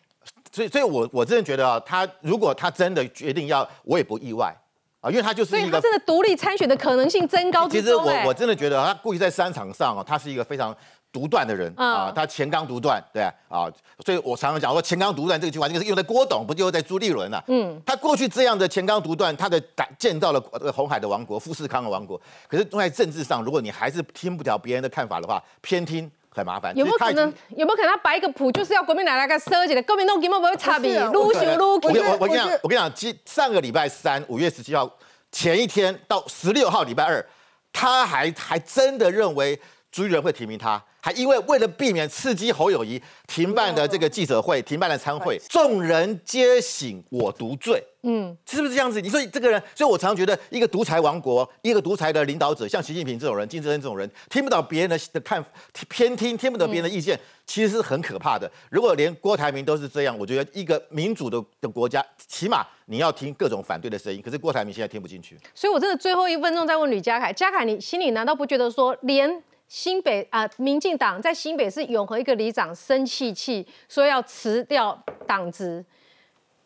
[0.52, 4.54] 所以所以，我我真的觉得啊，他如果他真的决定要，我也不意外
[5.00, 7.66] 啊，因为他就是一个真的独立参选的可能性增高。
[7.70, 10.76] 其实我我真的觉得他故意在商场上啊，他是一个非常。
[11.16, 13.64] 独断的人啊，他前刚独断，对啊，
[14.04, 17.42] 所以我常常讲说前刚独断这个句话，就是用在郭董，不就在朱立伦啊？
[17.46, 20.40] 嗯，他过去这样的前刚独断，他的打建造了
[20.74, 22.20] 红海的王国、富士康的王国。
[22.46, 26.76] 可是在政治上，如果你还是听不了别人的看法的话，偏听很麻烦。
[26.76, 27.32] 有没有可能？
[27.56, 29.82] 有没有可能他摆一个谱，就是要国民党来个设计的？
[29.84, 31.80] 国民党根本不会差别，撸修撸。
[31.82, 34.90] 我我我跟你讲，我跟你讲，上个礼拜三五月十七号
[35.32, 37.24] 前一天到十六号礼拜二，
[37.72, 39.58] 他还还真的认为。
[39.96, 47.82] 朱立伦会提名他，还因为为了避免刺激侯友谊，停办的这个记者会，停办的参会，众人皆醒我独醉。
[48.02, 49.00] 嗯，是不是这样子？
[49.00, 55.42] 你说这个人，所以我常常觉得，一个独裁王国，一个独裁的领导者，像习近平这种人，金正恩这种人，听不到别人的的看
[55.88, 58.48] 偏听，听不得别人的意见，其实是很可怕的。
[58.70, 64.20] 如果连郭台铭都是这样，我觉得一个民主的的国家，起码你要听各种反对的声音。
[64.20, 69.42] 可是郭台铭现在听不进去，所以我真的最后一分钟再问吕家凯，家凯，你心里难道不觉得说连？
[69.68, 75.84] 新北啊，民进党在新北是永和一个里长生气气，说要辞掉党职，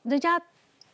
[0.03, 0.41] 人家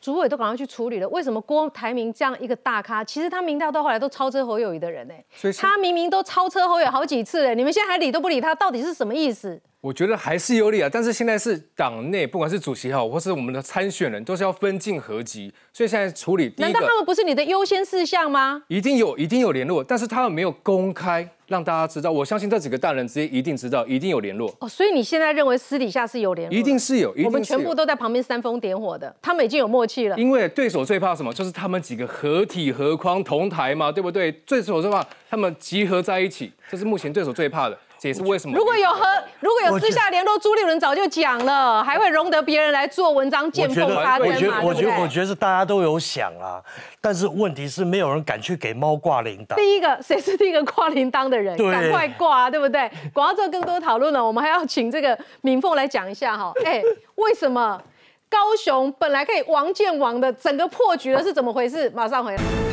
[0.00, 1.08] 主委都赶快去处理了。
[1.08, 5.14] 为什么郭台铭这样一个大咖，其实他民调到后来都超车侯友谊的人呢？
[5.58, 9.60] 他明明都超车侯友好几次了，你们现在还理都不理他，到底是什么意思？
[9.86, 16.52] 我觉得还是有理啊，但是现在是党内，不管是主席也好，或是我们的参选人，都是要分进合集，所以现在处理。
[16.58, 18.64] 难道他们不是你的优先事项吗？
[18.66, 22.10] 一定有，一定有联络，但是他们没有公开让大家知道。
[22.10, 24.52] 我相信这几个大人之间一定知道，一定有联络。
[24.58, 26.52] 哦，所以你现在认为私底下是有联络？
[26.52, 30.18] 一定是有，我们全部都在旁边煽风点火的，他们已经有默契了。
[30.18, 31.32] 因为对手最怕什么？
[31.32, 34.32] 就是他们几个合体合框同台嘛，对不对？
[34.32, 37.78] 对手最怕他们集合在一起，这是目前对手最怕的。
[37.98, 38.56] 这也是为什么？
[38.56, 39.04] 如果有和
[39.40, 44.60] 如果有私下联络，朱立伦早就讲了，还会容得别人来做文章见缝插针吗？
[44.62, 46.62] 我觉得，我觉得是大家都有想啊，
[47.00, 49.54] 但是问题是没有人敢去给猫挂铃铛。
[49.56, 51.56] 第一个，谁是第一个挂铃铛的人？
[51.56, 52.90] 赶快挂，对不对？
[53.14, 56.52] 广告之后更多讨论呢，我们还要请这个敏凤来讲一下哈。
[56.64, 56.82] 哎，
[57.14, 57.80] 为什么
[58.28, 61.90] 高雄本来可以王见王的，整个破局了是怎么回事？
[61.94, 62.65] 马上回来。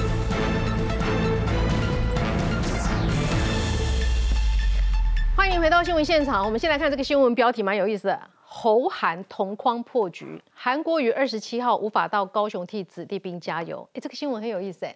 [5.43, 6.45] 欢迎回到新闻现场。
[6.45, 8.17] 我们先来看这个新闻标题，蛮有意思的。
[8.45, 13.85] 侯韩同框破局，韩国瑜二十七号无法到高雄替子弟兵加油。
[13.93, 14.95] 哎，这个新闻很有意思哎。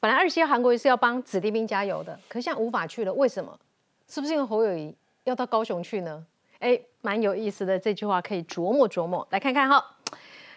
[0.00, 3.56] 本来二十七号韩国瑜是要帮子弟兵加油的，可现在无法去了，为什么？
[4.08, 6.26] 是不是因为侯友谊要到高雄去呢？
[6.58, 9.24] 哎，蛮有意思的，这句话可以琢磨琢磨。
[9.30, 9.94] 来看看哈，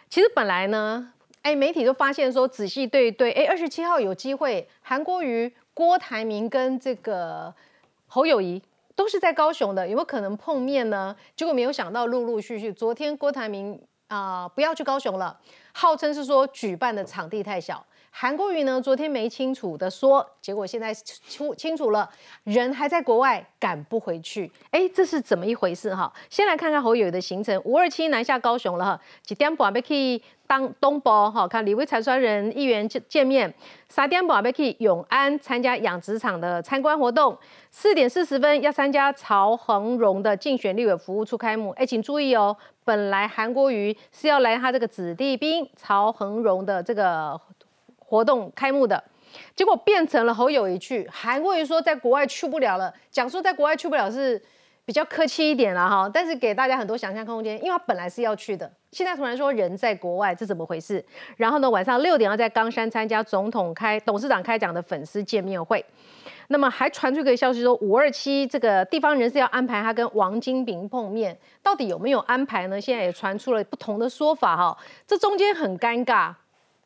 [0.10, 7.54] 其实本来呢，哎，媒体都发现说，仔细对对，哎，二十七号有机会，韩国瑜、郭台铭跟这个
[8.08, 8.60] 侯友谊。
[9.02, 11.16] 都是在高雄的，有没有可能碰面呢？
[11.36, 15.36] 结果没有想到，陆陆续续，昨天郭台铭啊不要去高雄了，
[15.74, 17.84] 号称是说举办的场地太小。
[18.13, 20.93] 韩国瑜呢，昨天没清楚的说，结果现在
[21.28, 22.08] 出清楚了，
[22.43, 24.52] 人还在国外，赶不回去。
[24.69, 26.12] 哎，这是怎么一回事哈？
[26.30, 33.52] 先来看看侯友的行程，五二七南下高雄了哈，几点半要去当东博哈，看李威财专人议员见见面，
[33.88, 37.36] 三点半要去永安参加养殖场的参观活动，
[37.71, 41.69] 四点四十分要参加曹恒荣的竞选立委服务处开幕。
[41.71, 47.39] 哎，请注意哦，本来韩国瑜是要来他这个子弟兵曹恒荣的这个。
[48.12, 49.02] 活动开幕的
[49.56, 54.41] 结果变成了侯友谊去，韩国瑜说在国外去不了了，讲说在国外去不了是
[54.84, 61.02] 比较客气一点了哈，但是给大家很多想象空间，因为他本来是要去的，现在突然说人在国外，这怎么回事？
[61.38, 65.86] 然后呢，晚上六点要在冈山参加总统开董事长开讲的粉丝见面会，
[66.50, 72.82] 那么还传出一个消息说五二七这个地方人士要安排他跟王金平碰面，到底有没有安排呢？
[72.82, 76.34] 现在也传出了不同的说法哈，这中间很尴尬。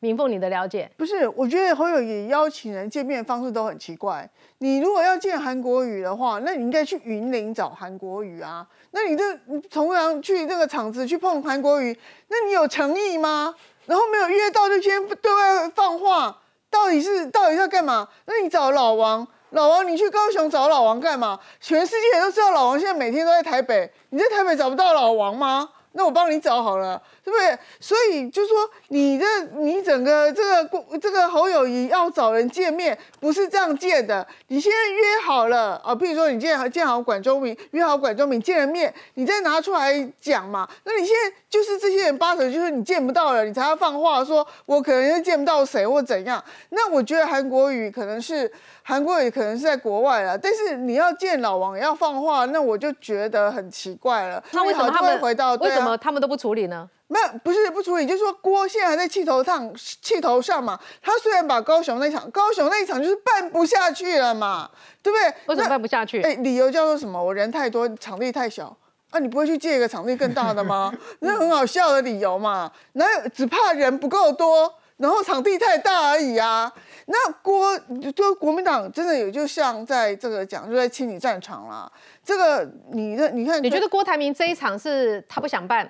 [0.06, 1.26] 明凤，你的了解不是？
[1.30, 4.28] 我觉得侯友谊邀请人见面方式都很奇怪。
[4.58, 8.64] 你如果要见韩国瑜的话，那你应该去云林找韩国瑜啊。
[8.92, 9.36] 那你这
[9.68, 13.52] 同样去这个场子去碰韩国瑜，那你有诚意吗？
[13.86, 16.38] 然后没有约到就先对外放话，
[16.70, 18.08] 到底是到底要干嘛？
[18.26, 21.38] 那你找老王，老王你去高雄找老王干嘛？
[21.60, 25.68] 全世界都知道老王现在每天都在台北，你在台北找不到老王吗？
[25.92, 27.58] 那我帮你找好了，对不对？
[27.80, 28.56] 所以就说
[28.90, 34.24] 你的你整个这个这个侯友谊要找人见面，不是这样见的。
[34.46, 40.68] 你现在约好了啊，比如说你见见好管中明，约好管中明见了面，你再拿出来讲嘛。
[40.84, 46.40] 那你现在就是这些人八成就是你见不到了，你才要放话说，我可能见不到谁或怎样。
[46.68, 48.48] 那我觉得韩国瑜可能是。
[48.88, 54.40] 韩国也可能是在国外了，但是你要见老王要放话，那我就觉得很奇怪了。
[54.52, 55.54] 那为什么他们回到？
[55.54, 56.88] 为什么他们都不处理呢？
[57.08, 60.78] 没有，不是不处理，就是说郭现在还在气头上，气头上嘛。
[61.00, 64.70] 他虽然把高雄那场，高雄那一场就是办不下去了嘛，
[65.02, 65.34] 对不对？
[65.46, 66.20] 为什么办不下去？
[66.22, 67.22] 哎，理由叫做什么？
[67.22, 68.76] 我人太多，场地太小。
[69.10, 70.92] 啊，你不会去借一个场地更大的吗？
[71.20, 72.70] 那很好笑的理由嘛。
[72.94, 76.70] 那只怕人不够多，然后场地太大而已啊。
[77.06, 77.78] 那郭
[78.12, 81.90] 就国民党真的也就像在这个讲，就在清理战场啦。
[82.24, 85.88] 这个你的你看，你觉得郭台铭这一场是他不想办，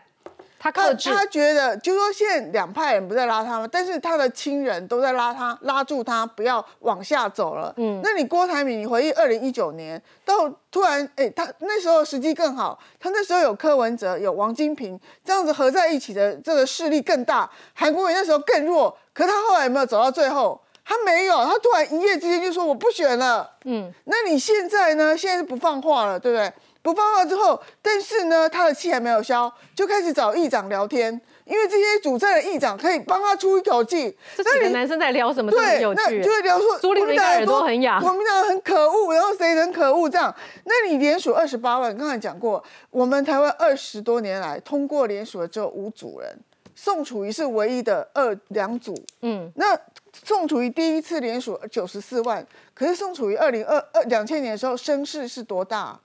[0.59, 3.69] 他克制，他觉得就说现在两派人不在拉他吗？
[3.71, 7.73] 但是他的亲人都在拉他，拉住他不要往下走了。
[7.77, 17.49] 嗯，那你郭台铭，你回忆二零一九年到突然，哎，他那时候时机更好，他那时候有柯文哲，有王金平，这样子合在一起的这个势力更大。
[17.75, 20.61] 韩国瑜那时候更弱，可他后来有没有走到最后？
[20.89, 23.51] 他没有，他突然一夜之间就说我不选了。
[23.65, 25.17] 嗯，那你现在呢？
[25.17, 26.53] 现在是不放话了，对不对？
[26.87, 34.17] 不放话之后，但是呢，他的气还没有消，就开始找议长聊天，因为这些主战的议长可以帮他出一口气。
[34.37, 35.51] 这几个男生在聊什么？
[35.51, 40.33] 对，那就会聊说，朱立伦耳朵很痒，国民党很可恶，然后谁很可恶这样。
[40.63, 46.39] 那你连署二十八万，刚才讲过，我们台湾二十多年来通过连署的只有五组人，
[46.77, 48.95] 宋楚瑜是唯一的二两组。
[49.23, 49.77] 嗯，那
[50.13, 55.99] 宋楚瑜第一次连署九十四万，可是宋楚瑜二零二二两千年的时候声势是多大？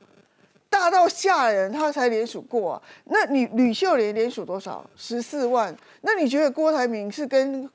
[0.72, 2.82] 大到吓人，他才连署过。
[3.04, 4.84] 那你吕秀莲连署多少？
[4.96, 5.76] 十四万。
[6.00, 7.70] 那你觉得郭台铭是跟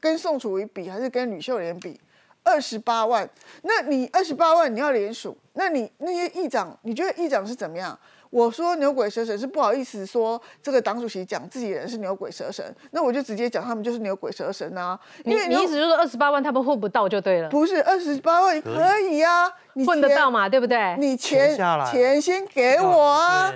[0.00, 1.98] 跟宋楚瑜比，还是跟吕秀莲比？
[2.42, 3.28] 二十八万。
[3.62, 7.96] 那你二十八万你要连署，那你那些议长，你觉得议长是怎么样？
[8.30, 14.98] 我说牛鬼蛇神是不好意思说这个党主席讲自己人是牛鬼蛇神，那我就直接讲他们就是牛鬼蛇神啊。
[15.24, 17.48] 你你意思就是二十八万他们混不到就对了？
[17.50, 20.48] 不是二十八万可以啊，你混得到嘛？
[20.48, 20.96] 对不对？
[20.98, 21.56] 你钱
[21.90, 23.52] 钱先给我啊。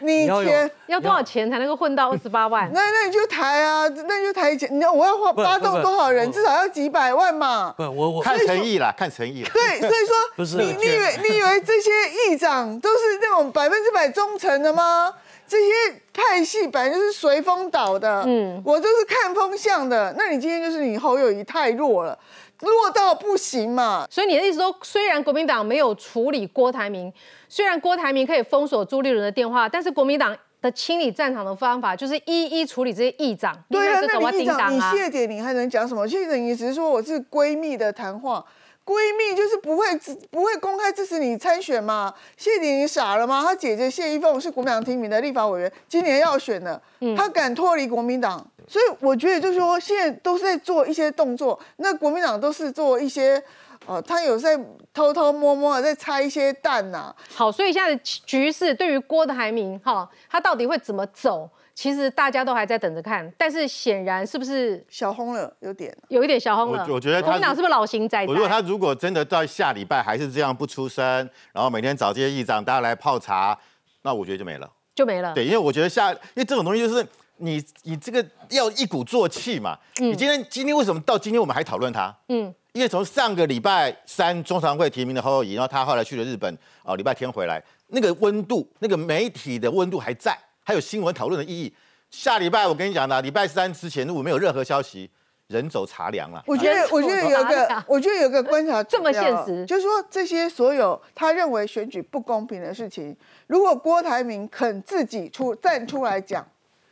[0.00, 2.70] 你钱要多少钱才能够混到二十八万？
[2.74, 4.68] 那那你就抬啊，那就抬钱。
[4.72, 6.30] 你要我要花发动多少人？
[6.32, 7.74] 至少要几百万嘛。
[7.76, 9.44] 不，我我看诚意啦，看诚意。
[9.52, 11.90] 对，所以说 你你以为你以为这些
[12.30, 15.12] 议长都是那种百分之百忠诚的吗？
[15.48, 18.22] 这些派系本来就是随风倒的。
[18.26, 20.14] 嗯，我就是看风向的。
[20.18, 22.16] 那你今天就是你侯友谊太弱了。
[22.60, 24.06] 弱到不行嘛？
[24.10, 27.12] 所以你的意思说，虽然国民党没有处理郭台铭，
[27.48, 33.56] 虽然郭台铭可以封锁朱立伦的电话，但是国民党的清理战场的方法就是一一处理这些议长。
[33.70, 36.06] 对啊，那你议长，你谢点你还能讲什么？
[36.08, 38.44] 谢点你只是说我是闺蜜的谈话。
[38.88, 39.84] 闺蜜就是不会
[40.30, 42.14] 不会公开支持你参选嘛？
[42.38, 43.44] 谢鼎，你傻了吗？
[43.44, 46.80] 她姐姐谢依凤是国民党提名的立法委员，今年要选的，
[47.14, 48.42] 她敢脱离国民党？
[48.66, 53.42] 所以我觉得就是说，现在都是在做一些动作，那国民党都是做一些，
[53.86, 54.58] 呃，他有在
[54.94, 57.14] 偷偷摸摸的在拆一些蛋呐。
[57.34, 61.46] 好，所以现在的局势对于郭台铭哈，他到底会怎么走？
[61.78, 65.56] 其实大家都还在等着看，但是显然是不是小轰了？
[65.60, 66.84] 有点，有一点小轰了。
[66.88, 68.20] 我我觉得国民党是不是老型仔？
[68.26, 71.04] 我如果他如果真的到下礼拜还是这样不出声，
[71.52, 73.56] 然后每天找这些议长大家来泡茶，
[74.02, 75.32] 那我觉得就没了，就没了。
[75.34, 79.78] 对，因为我觉得下，因为这种东西就是你你这个要一鼓作气嘛。
[79.98, 82.12] 你今天今天为什么到今天我们还讨论他？
[82.26, 90.36] 嗯，因为从上个礼拜三中常会提名的侯友宜，然后他后来去了日本，哦，礼拜天回来，那个温度，那个媒体的温度还在。
[90.68, 91.72] 还有新闻讨论的意义。
[92.10, 95.10] 下礼拜我跟你讲的，礼拜三之前如果没有任何消息，
[95.46, 96.44] 人走茶凉了。
[96.46, 106.46] 我觉得，我觉得有个，我觉得有个观察这么现实，就是说这些所有他认为选举不公平的事情，如果郭台铭肯自己出站出来讲。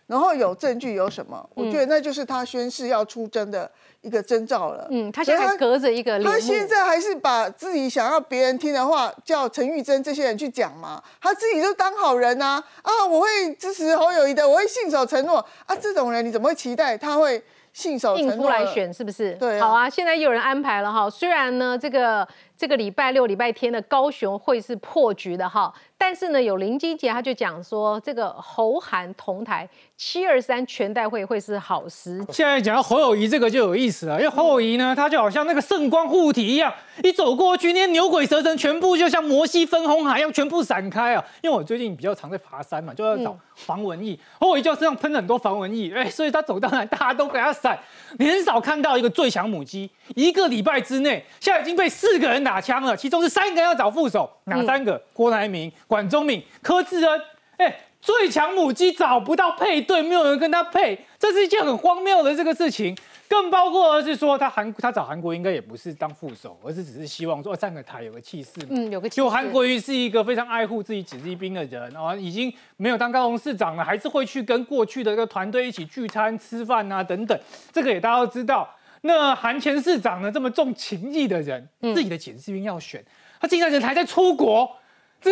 [0.06, 1.48] 然后有证据有什么？
[1.54, 3.68] 我觉得那就是他宣誓要出征的
[4.02, 4.86] 一个征兆了。
[4.90, 12.62] 嗯，他现在隔着一个，他现在还是把自己想要别人听的话叫陈玉珍这些人去讲嘛，他自己就当好人呐。
[12.82, 15.74] 啊，我会支持侯友谊的，我会信守承诺啊。
[15.74, 17.42] 这种人你怎么会期待他会
[17.72, 18.94] 信守承诺来选？
[18.94, 19.32] 是不是？
[19.34, 19.90] 对，好啊。
[19.90, 25.74] 现在又有人安排了哈，虽然呢这个这个礼拜六、礼拜天的高雄会是破局的哈。
[26.08, 32.24] 但是呢，有林金杰他就讲说，这个侯韩同台七二三全代会会是好时。
[32.30, 41.24] 现在讲到侯友谊这个就有意思了，因为侯友谊呢，他就好像那个圣光护体一样，一走过去，那些牛鬼蛇神全部就像摩西分红海一样全部闪开啊。
[41.42, 47.76] 因为我最近比较常在爬山嘛，就要找防蚊液，侯友谊就身上喷了很多防蚊液，哎，所以他走到哪大家都给他闪。
[48.16, 55.02] 你很少看到一个最强母鸡，一个礼拜之内，现在已经被四个人打枪了，其中是三个人要找副手，哪三个？
[55.12, 55.56] 郭台铭。
[55.96, 57.20] 管中敏、柯志恩，
[57.56, 62.94] 哎，最强母鸡找不到配对，没有人跟他配，这是一件很荒谬的这个事情。
[63.28, 68.50] 更包括是说，他韩他找韩国应该也不是当副手，而是只是希望说站个台有个气势。
[68.68, 69.08] 嗯，有个。
[69.08, 77.36] 就韩国瑜是一个非常爱护自己子弟兵的人啊，已经没有当高雄市长了，还是会去跟过去的一个团队一起聚餐吃饭啊等等。
[77.72, 78.68] 这个也大家都知道。
[79.00, 83.02] 那韩前市长呢，这么重情义的人，自己的子弟兵要选，
[83.40, 84.70] 他竟然人还在出国。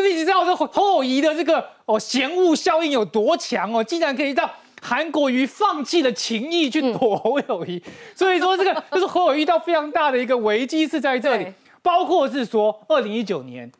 [0.03, 3.83] 这你知道这侯友谊的这个哦嫌恶效应有多强哦？
[3.83, 4.49] 竟然可以让
[4.83, 7.83] 韩国瑜放弃了情谊去躲侯友谊，
[8.15, 11.47] 所以说这个就是侯友谊到非常大的一个危机是在这里，
[11.83, 13.71] 包括是说二零一九年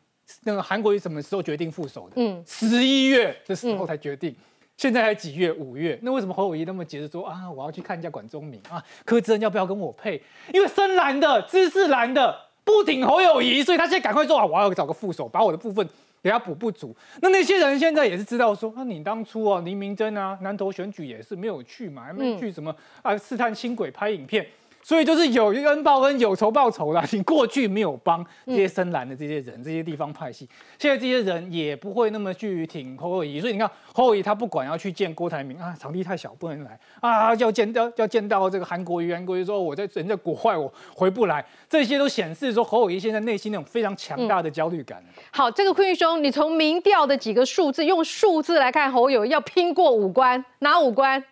[0.43, 2.13] 那个韩国瑜什么时候决定副手的？
[2.15, 4.35] 嗯，十一月的时候才决定。
[4.77, 5.51] 现在才几月？
[5.53, 5.97] 五月。
[6.01, 8.83] 那为什么侯友谊那么急着说啊，我要去看一下管中明啊？
[9.05, 10.21] 柯志恩要不要跟我配？
[10.53, 12.35] 因为深蓝的、知识蓝的
[12.65, 15.87] 不挺侯友谊，所以他现在赶快说啊，我要找个副手，把我的部分
[16.25, 16.95] 给他补不足。
[17.21, 24.43] 那那些人现在也是知道说啊，你当初啊，黎明真啊，南投选举也是没有去嘛，还没去什么啊，试探新轨拍影片。
[24.85, 27.03] 所以就是有恩报恩，有仇报仇啦。
[27.11, 33.41] 你过去没有帮这些深蓝的这些人，这些地方派系，现在这些人也不会那么去挺侯友谊。
[33.41, 45.03] 所以你看，侯友谊他不管要去见郭台铭啊，场地太小不能来啊，要见到要见到这个韩国瑜，韩国瑜说我在人在国外我回不来，这些都显示说侯友谊现在内心那种非常强大的焦虑感。
[45.31, 51.23] 好，这个坤玉兄，你从民调的几个数字，用数字来看侯友谊要拼过五关，哪五关？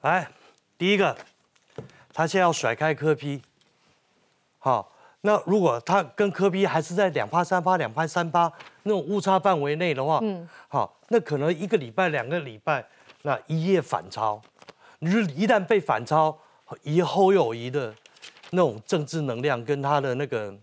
[0.00, 0.26] 来，
[0.76, 1.16] 第一个。
[2.20, 3.40] 他现在要甩开科批，
[4.58, 4.92] 好，
[5.22, 8.52] 那如果他跟科批还是在两趴三趴、两趴三趴
[8.82, 12.84] 那种误差范围内的话，嗯，好，那可能一个礼拜、两个礼拜，
[13.22, 14.38] 那一夜反超，
[14.98, 16.38] 你一旦被反超，
[16.82, 17.94] 以后有谊的
[18.50, 20.54] 那种政治能量跟他的那个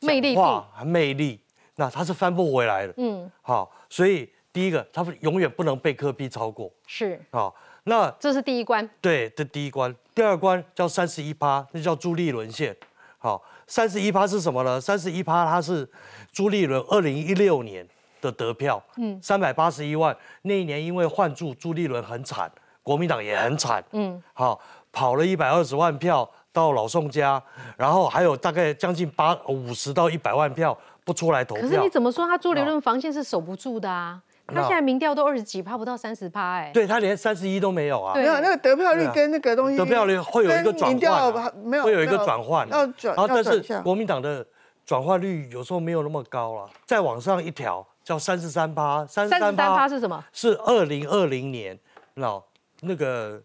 [0.00, 0.34] 魅力、
[0.82, 1.38] 魅力，
[1.76, 7.54] 那他是翻不回来的，嗯，好，所以第一个，他永远不能被科批超过，是，好。
[7.86, 9.94] 那这是第一关，对，这第一关。
[10.14, 12.74] 第二关叫三十一趴，那叫朱立伦线。
[13.18, 14.80] 好，三十一趴是什么呢？
[14.80, 15.88] 三十一趴它是
[16.30, 17.86] 朱立伦二零一六年
[18.20, 20.16] 的得票，嗯，三百八十一万。
[20.42, 22.50] 那一年因为换柱，朱立伦很惨，
[22.82, 24.60] 国民党也很惨，嗯，好，
[24.92, 27.42] 跑了一百二十万票到老宋家，
[27.76, 31.64] 然后还有大概将近八五十到一百万票不出来投票。
[31.66, 34.22] 可是你怎么说他朱立伦防线是守不住的啊？
[34.46, 38.12] 他现在民调都二十几趴，不到三十趴，哎，对他连三十一都没有啊。
[38.12, 40.94] 对啊，那个得票率跟那个东西，得票率会有一个转
[41.32, 44.46] 换，没有会有一个转换，要转，然后但是国民党的
[44.84, 46.68] 转换率有时候没有那么高了。
[46.84, 50.22] 再往上一条叫三十三趴，三十三趴是什么？
[50.30, 51.78] 是二零二零年
[52.12, 52.42] 那
[52.82, 53.40] 那个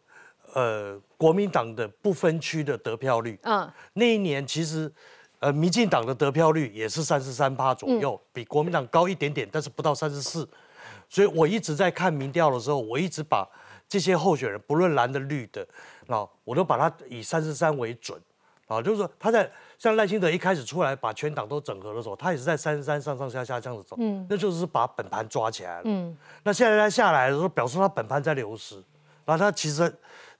[0.53, 3.39] 呃国民党的不分区的得票率。
[3.43, 4.91] 嗯，那一年其实
[5.39, 10.45] 呃民进党的得票率也是三十三趴左右，比国民党高一点点，但是不到三十四。
[11.09, 13.47] 所以我一直在看民调的时候，我一直把
[13.87, 15.67] 这些候选人，不论蓝的绿的，
[16.07, 18.15] 啊，我都把他以三十三为准，
[18.67, 28.75] 啊，就是说他在像赖清德一开始出来把全党都整合的时候，他也是在三十三上上下下这样子走，嗯，那就是把本盘抓起来了，嗯，那现在他下来的时候，表示他本盘在流失，
[29.25, 29.91] 然后他其实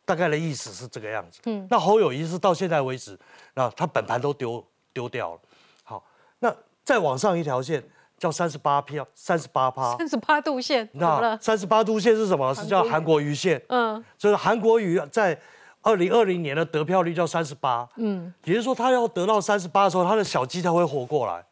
[0.06, 3.18] 大概的意思是这个样子，嗯，那侯友谊是到现在为止，
[3.56, 4.64] 啊，他本盘都丢
[4.94, 5.40] 丢掉了，
[5.84, 6.06] 好，
[6.38, 7.84] 那再往上一条线。
[8.20, 12.54] 叫三十八票，三十八趴，三十八度线，那三十八度线是什么？
[12.54, 13.60] 是叫韩国瑜线。
[13.70, 15.40] 嗯，就是韩国瑜在
[15.82, 17.88] 二零二零年的得票率叫三十八。
[17.96, 21.44] 嗯，也就是说他要得到三十八的时候，他的小鸡才会活过来。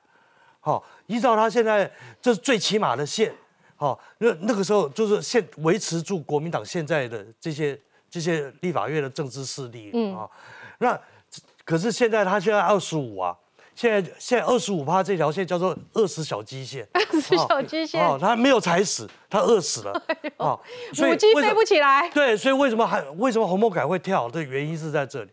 [0.60, 1.90] 好，依照他现在
[2.22, 3.34] 这是最起码的线。
[3.78, 9.92] 好，那那个时候就是现维持住国民党现在的这些这些立法院的政治势力。
[9.94, 10.30] 嗯啊，
[10.80, 11.00] 那
[11.64, 13.34] 可是现在他现在二十五啊。
[13.78, 18.04] 现在现在二十五趴这条线叫做饿死小鸡线， 饿死小鸡线。
[18.04, 19.92] 哦，它没有踩死，它饿死了。
[20.38, 20.58] 啊，
[20.98, 22.10] 母鸡飞不起来。
[22.10, 25.30] 对，所以为什么还为什么红魔改会跳的原因是在这里。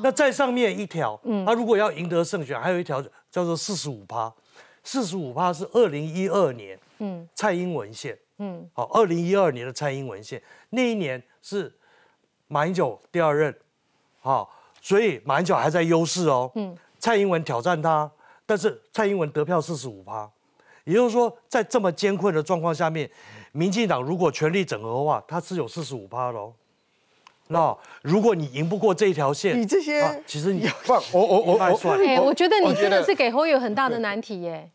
[0.00, 4.32] 那在上面一条，它如果要赢得胜选，还有一条叫做四十五趴，
[4.84, 10.40] 四十五趴是二零一二年，嗯，蔡英文线，嗯，好，二零一二年的蔡英文线，
[10.70, 11.76] 那一年是
[12.46, 13.52] 马英九第二任，
[14.20, 14.48] 好，
[14.80, 16.78] 所以马英九还在优势哦，嗯。
[16.98, 18.10] 蔡英文挑战他，
[18.44, 20.28] 但是蔡英文得票四十五趴，
[20.84, 23.08] 也就是说，在这么艰困的状况下面，
[23.52, 26.52] 民进党如果全力整合的话，他是有四十五趴喽。
[27.48, 34.68] 那如果你赢不过这一条线，你这些其实你放我我我我，哎，我觉得你真的是给侯友很大的难题耶。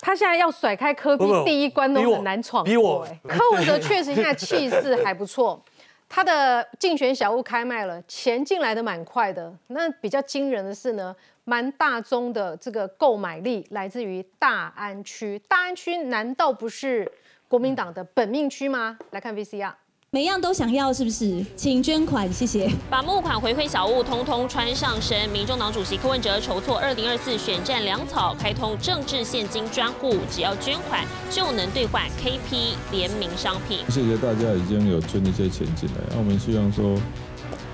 [0.00, 3.06] 他现在要甩开科比第一关都很难闯过。
[3.26, 5.60] 柯文哲确实现在气势还不错。
[6.08, 9.52] 他的竞选小屋开卖了，钱进来的蛮快的。
[9.66, 11.14] 那比较惊人的是呢，
[11.48, 15.40] 蛮大宗的这个购买力来自于大安区。
[15.48, 17.10] 大安区难道不是
[17.48, 18.98] 国民党的本命区吗？
[19.12, 19.72] 来看 VCR。
[20.10, 21.42] 每样都想要，是不是？
[21.56, 22.70] 请捐款，谢谢。
[22.90, 25.26] 把募款回馈小物通通穿上身。
[25.30, 33.78] 民众党主席柯文哲筹措二零二四选战粮草，开通政治现金专户，只要捐款就能兑换 KP 联名商品。
[33.88, 36.94] 谢谢大家已经有捐一些钱进来，那我们希望说，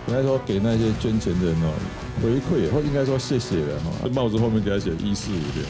[0.07, 1.73] 应该说给那些捐钱的人哦
[2.23, 4.09] 回馈，或应该说谢谢了哈。
[4.15, 5.65] 帽子后面给他写一四五六。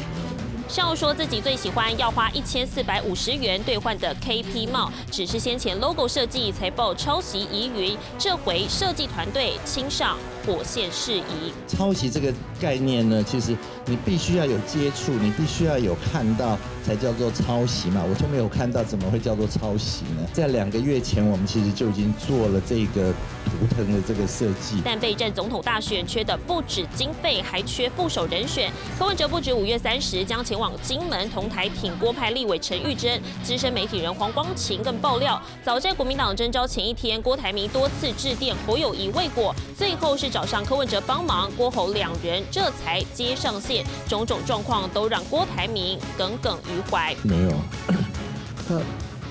[0.67, 10.17] 笑说自己最喜欢要花一千四百五十元兑换的 KP 帽，只是先前 logo 设计才报抄袭疑云，这回设计团队亲上
[10.47, 11.53] 火线事宜。
[11.67, 18.03] 抄袭这个概念呢，其实你必须要有接触，你必须要有看到，才叫做抄袭嘛。
[18.09, 20.27] 我就没有看到，怎么会叫做抄袭呢？
[20.33, 23.13] 在两个月前，我们其实就已经做了这个
[23.45, 24.81] 图腾的这个设计。
[24.85, 28.71] 但备战总统大选缺的不止经费，还缺副手人选。
[28.99, 43.87] 柯文哲不止五月三十将前往金门同台挺郭派立委陈玉珍，资深媒体人黄光琴更爆料，早在国民党征召前一天，郭台铭多次致电侯友谊未果，最后是找上柯文哲帮忙，郭侯两人这才接上线。
[44.09, 47.15] 种种状况都让郭台铭耿耿于怀。
[47.23, 47.51] 没有，
[48.67, 48.81] 他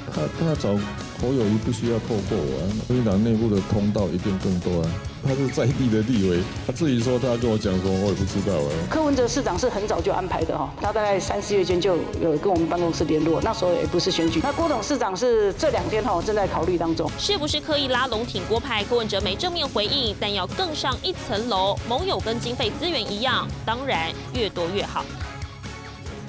[0.09, 0.69] 他他找
[1.21, 4.89] 侯友谊不需要透过我，国民党内部的通道一定更多啊。
[5.25, 8.69] 他是在地的地位，他自己说他跟我讲说，我也不知道啊。
[8.89, 14.41] 柯文哲市长是很早就安排的哈，他大概三四月间就有跟我们办公室联络，那时候也不是选举。
[14.43, 18.83] 那郭董事长是这两天哈正在考虑当中，是不是刻意拉拢挺郭派？
[18.83, 25.05] 柯文哲没正面回应，但要更上一层楼，盟友跟经费资源一样，当然越多越好。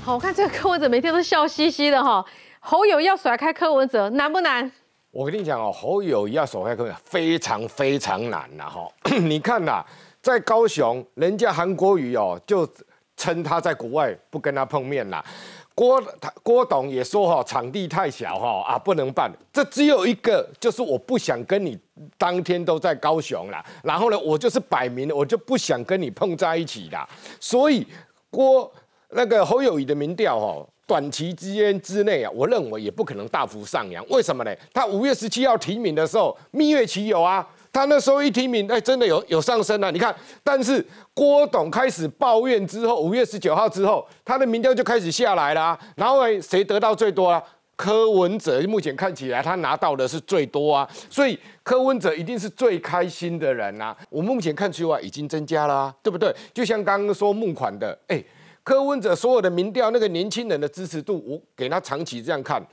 [0.05, 2.25] 好，我看这个柯文哲每天都笑嘻嘻的哈，
[2.61, 4.71] 侯友要甩开柯文哲难不难？
[5.15, 8.91] 我跟你讲哦，侯友谊要甩开柯文哲非常非常难呐哈！
[9.23, 9.81] 你看呐，
[10.21, 12.69] 在高雄，人家韩国瑜哦就
[13.17, 15.25] 称他在国外不跟他碰面啦。
[15.73, 16.03] 郭
[16.43, 19.31] 郭董也说哈，场地太小哈啊不能办。
[19.53, 21.79] 这只有一个，就是我不想跟你
[22.19, 23.65] 当天都在高雄啦。
[23.85, 27.09] 然后呢，我就是摆明，我就不想跟你碰在一起啦。
[27.39, 27.87] 所以
[28.31, 28.69] 郭
[29.11, 30.69] 那个侯友谊的民调哦。
[30.87, 34.05] 短期之间之内啊，我认为也不可能大幅上扬。
[34.09, 34.55] 为什么呢？
[34.73, 39.91] 他五月十七号提名的时候，蜜月期有啊，他那时候一提名，哎，真的有有上升啊。
[39.91, 45.79] 你看，但是郭董开始抱怨之后，五月十九号之后，他的民调就开始下来了。
[45.97, 47.43] 然后谁得到最多啊？
[47.77, 53.97] 柯文哲目前看起来他拿到的是最多啊，所以柯文哲一定是最开心的人呐。
[54.11, 56.33] 我目前看出来已经增加了，对不对？
[56.53, 58.23] 就像刚刚说募款的，哎。
[58.65, 62.67] 柯文哲所有的民调，那个年轻人的支持度，我给他长期这样看，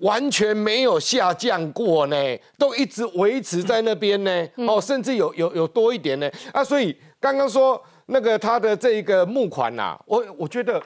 [0.00, 2.16] 完全没有下降过呢，
[2.58, 4.46] 都一直维持在那边呢。
[4.56, 6.30] 哦，甚至有有有多一点呢。
[6.52, 10.82] 啊，所以刚刚说那个他的这个募款呐，我我觉得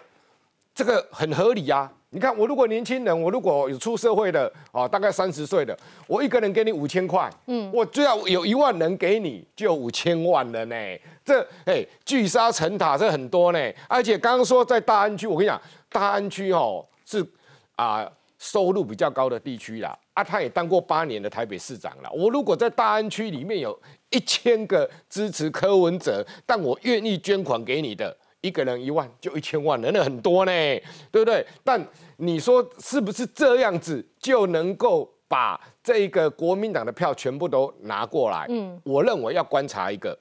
[0.72, 1.90] 这个很合理呀。
[2.10, 10.74] 你看，我如果年轻人，我如果有出社会的，哦，大概三十岁的，我一个人给你五千块，嗯，我只要有一万人给你，就有五千万了呢。
[11.22, 13.58] 这，哎，聚沙成塔，这很多呢。
[13.86, 17.22] 而且刚刚说在大安区，我跟你讲，大安区哦是
[17.76, 19.94] 啊收入比较高的地区啦。
[20.14, 22.10] 啊，他也当过八年的台北市长了。
[22.10, 23.78] 我如果在大安区里面有
[24.08, 28.16] 一千个支持柯文哲，但我愿意捐款给你的。
[28.40, 30.52] 一个人一万就一千万，人那很多呢，
[31.10, 31.44] 对不对？
[31.64, 31.84] 但
[32.18, 38.46] 你说是不是这样子就能够把这个国民党的票全部都拿过来？
[38.48, 40.16] 嗯，我认为要观察一个，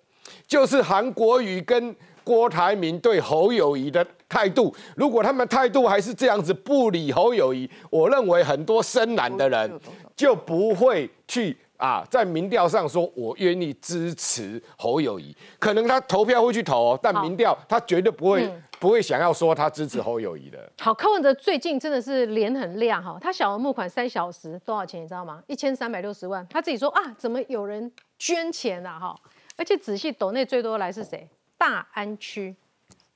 [0.47, 4.75] 就是韩国瑜跟郭台铭对侯友谊的态度。
[4.95, 9.79] 如果他们态度还是这样子不理侯友谊，我认为很多深蓝的人
[10.15, 11.55] 就不会去。
[11.77, 20.71] 啊，在民调上说，我愿意支持侯友谊，可能他投票会去投，但民调他绝对不会不会想要说他支持侯友谊的。
[20.79, 25.43] 好，柯文哲最近真的是脸很亮哈，他小额募款三小时多少钱你知道吗？
[25.47, 29.15] 一千三百六十万，他自己说啊，怎么有人捐钱啊哈？
[29.55, 31.29] 而且仔细抖内最多来是谁？
[31.57, 32.55] 大安区，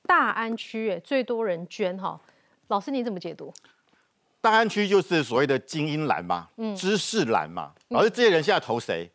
[0.06, 2.20] 大安区哎，最多人捐哈。
[2.68, 3.52] 老师你怎么解读？
[4.42, 9.08] 大安区就是所谓的精英蓝嘛，知识蓝嘛，而这些人现在投谁？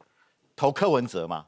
[0.56, 1.46] 投柯文哲嘛，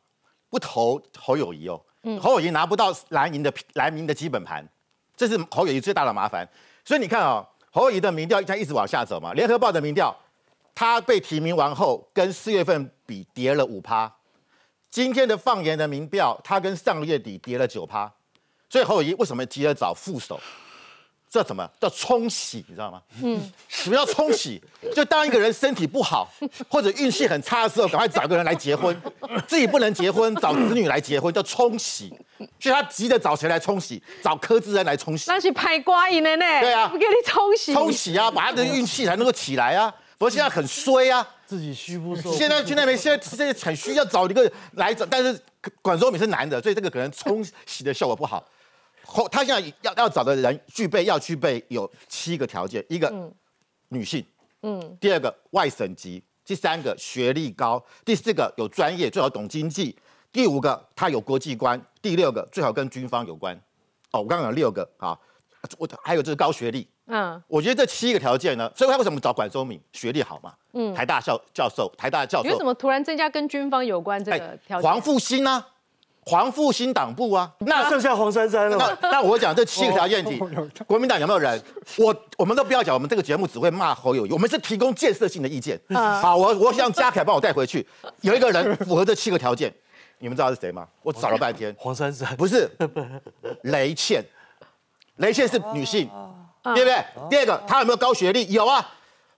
[0.49, 1.81] 不投侯友谊哦。
[2.21, 4.67] 侯友谊拿不到蓝营的蓝营的基本盘，
[5.15, 6.47] 这是侯友谊最大的麻烦。
[6.83, 9.33] 所以你看啊，侯友谊的民调在一直往下走嘛。
[9.33, 10.15] 联合报的民调，
[10.75, 14.13] 他被提名完后跟四月份比跌了五趴。
[14.91, 18.11] 今天的放言的民调，他跟上个月底跌了九趴。
[18.69, 20.39] 所以侯友谊为什么急着找副手？
[21.29, 22.65] 叫什么叫冲洗？
[22.67, 23.01] 你知道吗？
[23.21, 24.61] 嗯，什么叫冲洗？
[24.95, 26.27] 就当一个人身体不好
[26.67, 28.99] 或者运气很差的时候，赶快找个人来结婚，
[29.47, 32.11] 自己不能结婚，找子女来结婚，叫冲洗。
[32.59, 34.01] 所以他急着找谁来冲洗？
[34.23, 35.29] 找柯志恩来冲洗。
[35.29, 36.45] 那是拍瓜赢的呢。
[36.61, 37.73] 对啊，不给你冲洗。
[37.73, 39.93] 冲洗啊，把他的运气才能够起来啊。
[40.17, 42.33] 不过现在很衰啊，自己虚不受。
[42.33, 45.39] 现在去那边，现在现在很需要找一个来找，但是
[45.81, 48.43] 管中敏是男的，所以这个可能冲洗的效果不好。
[49.09, 53.11] 后他现在要要找的人具备要具备有七个条件：一个
[53.89, 54.23] 女性，
[54.61, 59.97] 嗯，第二个外省籍，第三个学历高，第四个有专业，最好懂经济，
[60.31, 63.55] 第五个他有国际观，第六个最好跟军方有关。
[64.11, 65.17] 哦，我刚刚有六个啊，
[65.77, 69.81] 我还有就是高学历，嗯，我觉得这七个条件呢，所以他为什么找管中敏？
[69.93, 74.89] 学历好嘛，嗯，台大校教授，台大教授，为什么突然增加跟军方有关这个条件？
[74.89, 75.65] 黄复兴呢？
[76.29, 78.95] 黄复兴党部啊，那剩下黄珊珊了嘛。
[79.01, 80.39] 那那我讲这七个条件题，
[80.85, 81.59] 国民党有没有人？
[81.97, 85.79] 我我们都不要讲，我们这个节目只会骂侯友谊，我们是提供建设性的意见。
[85.87, 87.83] 嗯好，我我想嘉凯帮我带回去，
[88.21, 89.73] 有一个人符合这七个条件，
[90.19, 90.87] 你们知道是谁吗？
[91.01, 92.69] 我找了半天，黄珊珊不是
[93.63, 94.23] 雷倩，
[95.15, 97.03] 雷倩是女性，嗯对不对？
[97.27, 98.45] 第二个，她有没有高学历？
[98.51, 98.87] 有啊。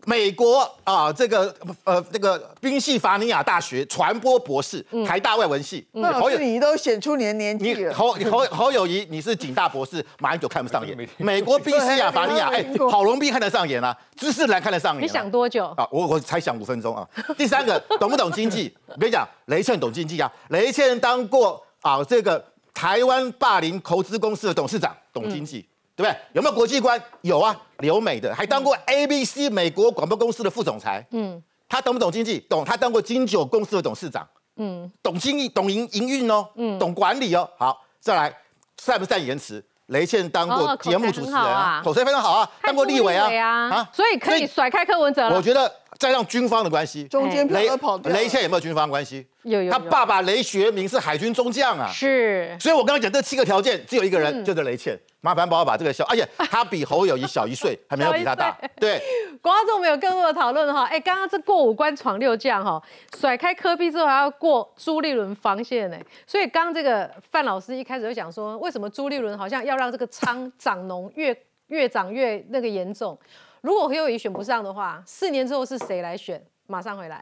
[0.05, 5.85] 美国啊，这个呃，这个宾夕法尼亚大学传播博士，台大外文系。
[5.91, 7.93] 那老师你都显出你的年纪了。
[7.93, 10.97] 侯侯侯友谊，你是警大博士，马英九看不上眼。
[11.17, 15.03] 美国宾夕亚法尼亚，哎，郝龙斌看得上眼啊，知识兰看得上眼。
[15.03, 15.65] 你想多久？
[15.77, 17.07] 啊，我我才想五分钟啊。
[17.37, 18.73] 第三个， 懂不懂经济？
[18.87, 22.43] 我跟你讲，雷倩懂经济啊，雷倩当过啊这个
[22.73, 25.65] 台湾霸凌投资公司的董事长，懂经济。
[25.95, 26.15] 对不对？
[26.33, 27.01] 有没有国际观？
[27.21, 31.05] 有啊，留美的，还当过 ABC 美国广播公司的副总裁。
[31.11, 32.39] 嗯，他懂不懂经济？
[32.49, 32.63] 懂。
[32.65, 34.27] 他当过金九公司的董事长。
[34.57, 36.47] 嗯，懂经济，懂营营运哦。
[36.55, 37.49] 嗯，懂管理哦。
[37.57, 38.35] 好，再来，
[38.77, 39.63] 善不善言辞？
[39.87, 43.29] 雷倩当过节目主持人啊，口才非常好啊，当过立委啊。
[43.69, 45.35] 啊，所以可以甩开柯文哲了。
[45.35, 45.69] 我觉得
[46.01, 48.11] 再让军方的关系，中间雷跑掉。
[48.11, 49.23] 雷倩有没有军方关系？
[49.43, 49.71] 有有。
[49.71, 51.87] 他爸爸雷学明是海军中将啊。
[51.87, 52.57] 是。
[52.59, 54.99] 所以我刚刚讲这七个条件，只有一个人，就是雷倩。
[55.23, 58.57] 麻烦帮我把这个小，而且 他比侯友谊小一岁，还没有比他大。
[58.77, 58.99] 对，
[59.43, 62.81] 观众们有更多的讨论哈，哎，刚刚这过五关闯六将哈，
[63.15, 71.37] 甩开科比之后还要过朱立伦防线呢，所以刚刚这个范老师一开始就讲说，为什么朱立伦好像要让这个仓长脓越
[71.67, 73.15] 越长越那个严重？
[73.61, 76.43] 如果侯友谊选不上的话，四年之后是谁来选？
[76.67, 77.19] 马上回来。